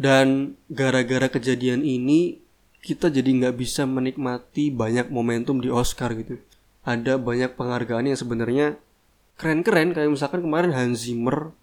Dan 0.01 0.57
gara-gara 0.69 1.29
kejadian 1.29 1.85
ini 1.85 2.41
kita 2.81 3.13
jadi 3.13 3.29
nggak 3.29 3.55
bisa 3.61 3.85
menikmati 3.85 4.73
banyak 4.73 5.13
momentum 5.13 5.61
di 5.61 5.69
Oscar 5.69 6.17
gitu. 6.17 6.41
Ada 6.81 7.21
banyak 7.21 7.53
penghargaan 7.53 8.09
yang 8.09 8.17
sebenarnya 8.17 8.67
keren-keren. 9.37 9.93
Kayak 9.93 10.09
misalkan 10.09 10.41
kemarin 10.41 10.73
Hans 10.73 11.05
Zimmer 11.05 11.53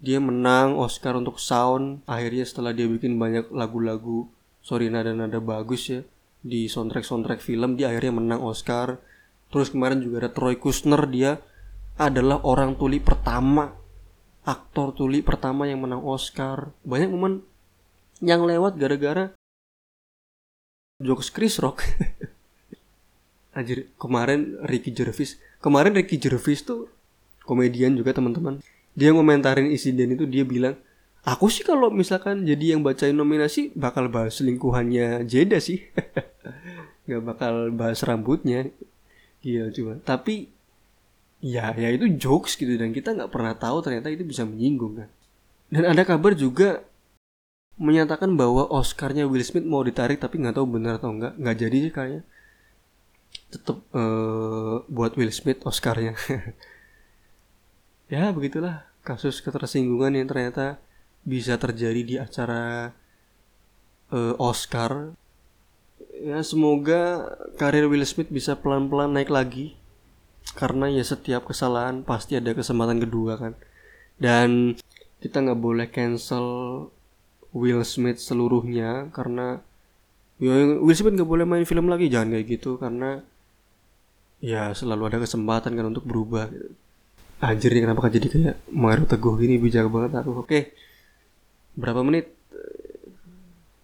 dia 0.00 0.16
menang 0.20 0.76
Oscar 0.80 1.20
untuk 1.20 1.36
sound. 1.36 2.00
Akhirnya 2.08 2.48
setelah 2.48 2.72
dia 2.72 2.88
bikin 2.88 3.20
banyak 3.20 3.52
lagu-lagu 3.52 4.32
sorry 4.66 4.90
nada-nada 4.90 5.38
bagus 5.38 5.86
ya 5.86 6.02
di 6.42 6.68
soundtrack 6.68 7.04
soundtrack 7.04 7.40
film 7.40 7.76
dia 7.76 7.92
akhirnya 7.92 8.18
menang 8.18 8.40
Oscar. 8.44 9.00
Terus 9.52 9.70
kemarin 9.70 10.02
juga 10.02 10.26
ada 10.26 10.30
Troy 10.34 10.58
Kushner 10.58 11.06
dia 11.08 11.38
adalah 11.96 12.44
orang 12.44 12.76
tuli 12.76 13.00
pertama 13.00 13.72
aktor 14.46 14.94
tuli 14.94 15.20
pertama 15.20 15.66
yang 15.66 15.82
menang 15.82 16.02
Oscar. 16.06 16.70
Banyak 16.86 17.10
momen 17.10 17.42
yang 18.22 18.46
lewat 18.46 18.78
gara-gara 18.78 19.34
jokes 21.02 21.28
Chris 21.34 21.58
Rock. 21.60 21.82
Anjir, 23.56 23.88
kemarin 23.96 24.60
Ricky 24.68 24.92
Gervais. 24.92 25.40
Kemarin 25.58 25.96
Ricky 25.96 26.20
Gervais 26.20 26.60
tuh 26.62 26.92
komedian 27.42 27.96
juga 27.96 28.12
teman-teman. 28.12 28.60
Dia 28.96 29.12
ngomentarin 29.12 29.68
insiden 29.68 30.12
itu 30.16 30.24
dia 30.24 30.44
bilang 30.44 30.76
aku 31.26 31.50
sih 31.50 31.66
kalau 31.66 31.90
misalkan 31.90 32.46
jadi 32.46 32.78
yang 32.78 32.86
bacain 32.86 33.12
nominasi 33.12 33.74
bakal 33.74 34.06
bahas 34.06 34.38
selingkuhannya 34.38 35.26
Jeda 35.26 35.58
sih. 35.58 35.82
Nggak 37.10 37.22
bakal 37.26 37.54
bahas 37.74 38.00
rambutnya. 38.06 38.70
Iya 39.42 39.74
cuma. 39.74 39.98
Tapi 40.00 40.48
ya 41.42 41.74
ya 41.74 41.90
itu 41.90 42.06
jokes 42.14 42.54
gitu. 42.54 42.78
Dan 42.78 42.94
kita 42.94 43.14
nggak 43.14 43.30
pernah 43.30 43.54
tahu 43.58 43.82
ternyata 43.82 44.10
itu 44.10 44.22
bisa 44.22 44.46
menyinggung 44.46 45.02
kan. 45.02 45.10
Dan 45.70 45.82
ada 45.86 46.02
kabar 46.06 46.34
juga 46.34 46.86
menyatakan 47.76 48.32
bahwa 48.34 48.64
Oscarnya 48.72 49.28
Will 49.28 49.44
Smith 49.44 49.68
mau 49.68 49.84
ditarik 49.84 50.16
tapi 50.16 50.40
nggak 50.40 50.56
tahu 50.56 50.66
benar 50.66 50.96
atau 50.96 51.12
enggak 51.12 51.34
nggak 51.36 51.56
jadi 51.58 51.76
sih 51.78 51.92
kayaknya. 51.94 52.22
Tetap 53.54 53.78
uh, 53.94 54.00
eh, 54.00 54.76
buat 54.90 55.12
Will 55.18 55.34
Smith 55.34 55.62
Oscarnya. 55.66 56.14
Ya 58.06 58.30
begitulah 58.30 58.86
kasus 59.02 59.42
ketersinggungan 59.42 60.14
yang 60.14 60.30
ternyata 60.30 60.78
bisa 61.26 61.58
terjadi 61.58 62.00
di 62.06 62.14
acara 62.22 62.94
uh, 64.14 64.34
Oscar 64.38 65.12
ya 66.16 66.40
semoga 66.46 67.34
karir 67.58 67.90
Will 67.90 68.06
Smith 68.06 68.30
bisa 68.30 68.54
pelan-pelan 68.56 69.12
naik 69.12 69.28
lagi 69.28 69.74
karena 70.54 70.88
ya 70.88 71.02
setiap 71.02 71.50
kesalahan 71.50 72.06
pasti 72.06 72.38
ada 72.38 72.54
kesempatan 72.54 73.02
kedua 73.02 73.36
kan 73.36 73.52
dan 74.16 74.78
kita 75.18 75.42
nggak 75.42 75.60
boleh 75.60 75.86
cancel 75.90 76.46
Will 77.50 77.82
Smith 77.82 78.22
seluruhnya 78.22 79.10
karena 79.10 79.60
ya 80.38 80.78
Will 80.78 80.96
Smith 80.96 81.18
nggak 81.18 81.28
boleh 81.28 81.44
main 81.44 81.66
film 81.66 81.90
lagi 81.90 82.06
jangan 82.06 82.38
kayak 82.38 82.46
gitu 82.46 82.78
karena 82.78 83.20
ya 84.38 84.70
selalu 84.72 85.10
ada 85.10 85.18
kesempatan 85.20 85.74
kan 85.74 85.86
untuk 85.90 86.06
berubah 86.06 86.48
gitu. 86.52 86.70
Anjir 87.36 87.68
nih 87.68 87.84
kenapa 87.84 88.08
jadi 88.08 88.28
kayak 88.32 88.56
Mario 88.72 89.04
Teguh 89.04 89.36
gini 89.36 89.60
bijak 89.60 89.92
banget 89.92 90.24
aku. 90.24 90.40
Oke. 90.40 90.72
Berapa 91.76 92.00
menit? 92.00 92.36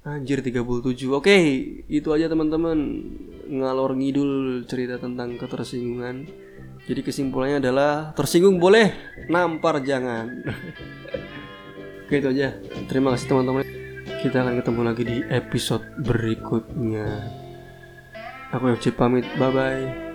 Anjir 0.03 0.43
37. 0.43 1.15
Oke, 1.15 1.37
itu 1.87 2.09
aja 2.11 2.27
teman-teman. 2.27 2.75
Ngalor 3.47 3.95
ngidul 3.95 4.65
cerita 4.67 4.99
tentang 4.99 5.39
ketersinggungan. 5.39 6.27
Jadi 6.83 7.01
kesimpulannya 7.07 7.63
adalah 7.63 8.11
tersinggung 8.19 8.59
boleh, 8.59 8.91
nampar 9.31 9.79
jangan. 9.87 10.27
Oke, 12.03 12.19
itu 12.19 12.29
aja. 12.35 12.59
Terima 12.91 13.15
kasih 13.15 13.31
teman-teman. 13.31 13.63
Kita 14.27 14.43
akan 14.43 14.59
ketemu 14.59 14.81
lagi 14.83 15.03
di 15.07 15.19
episode 15.31 15.87
berikutnya. 16.03 17.31
Aku 18.51 18.75
FC 18.75 18.91
pamit. 18.91 19.25
Bye 19.39 19.55
bye. 19.55 20.12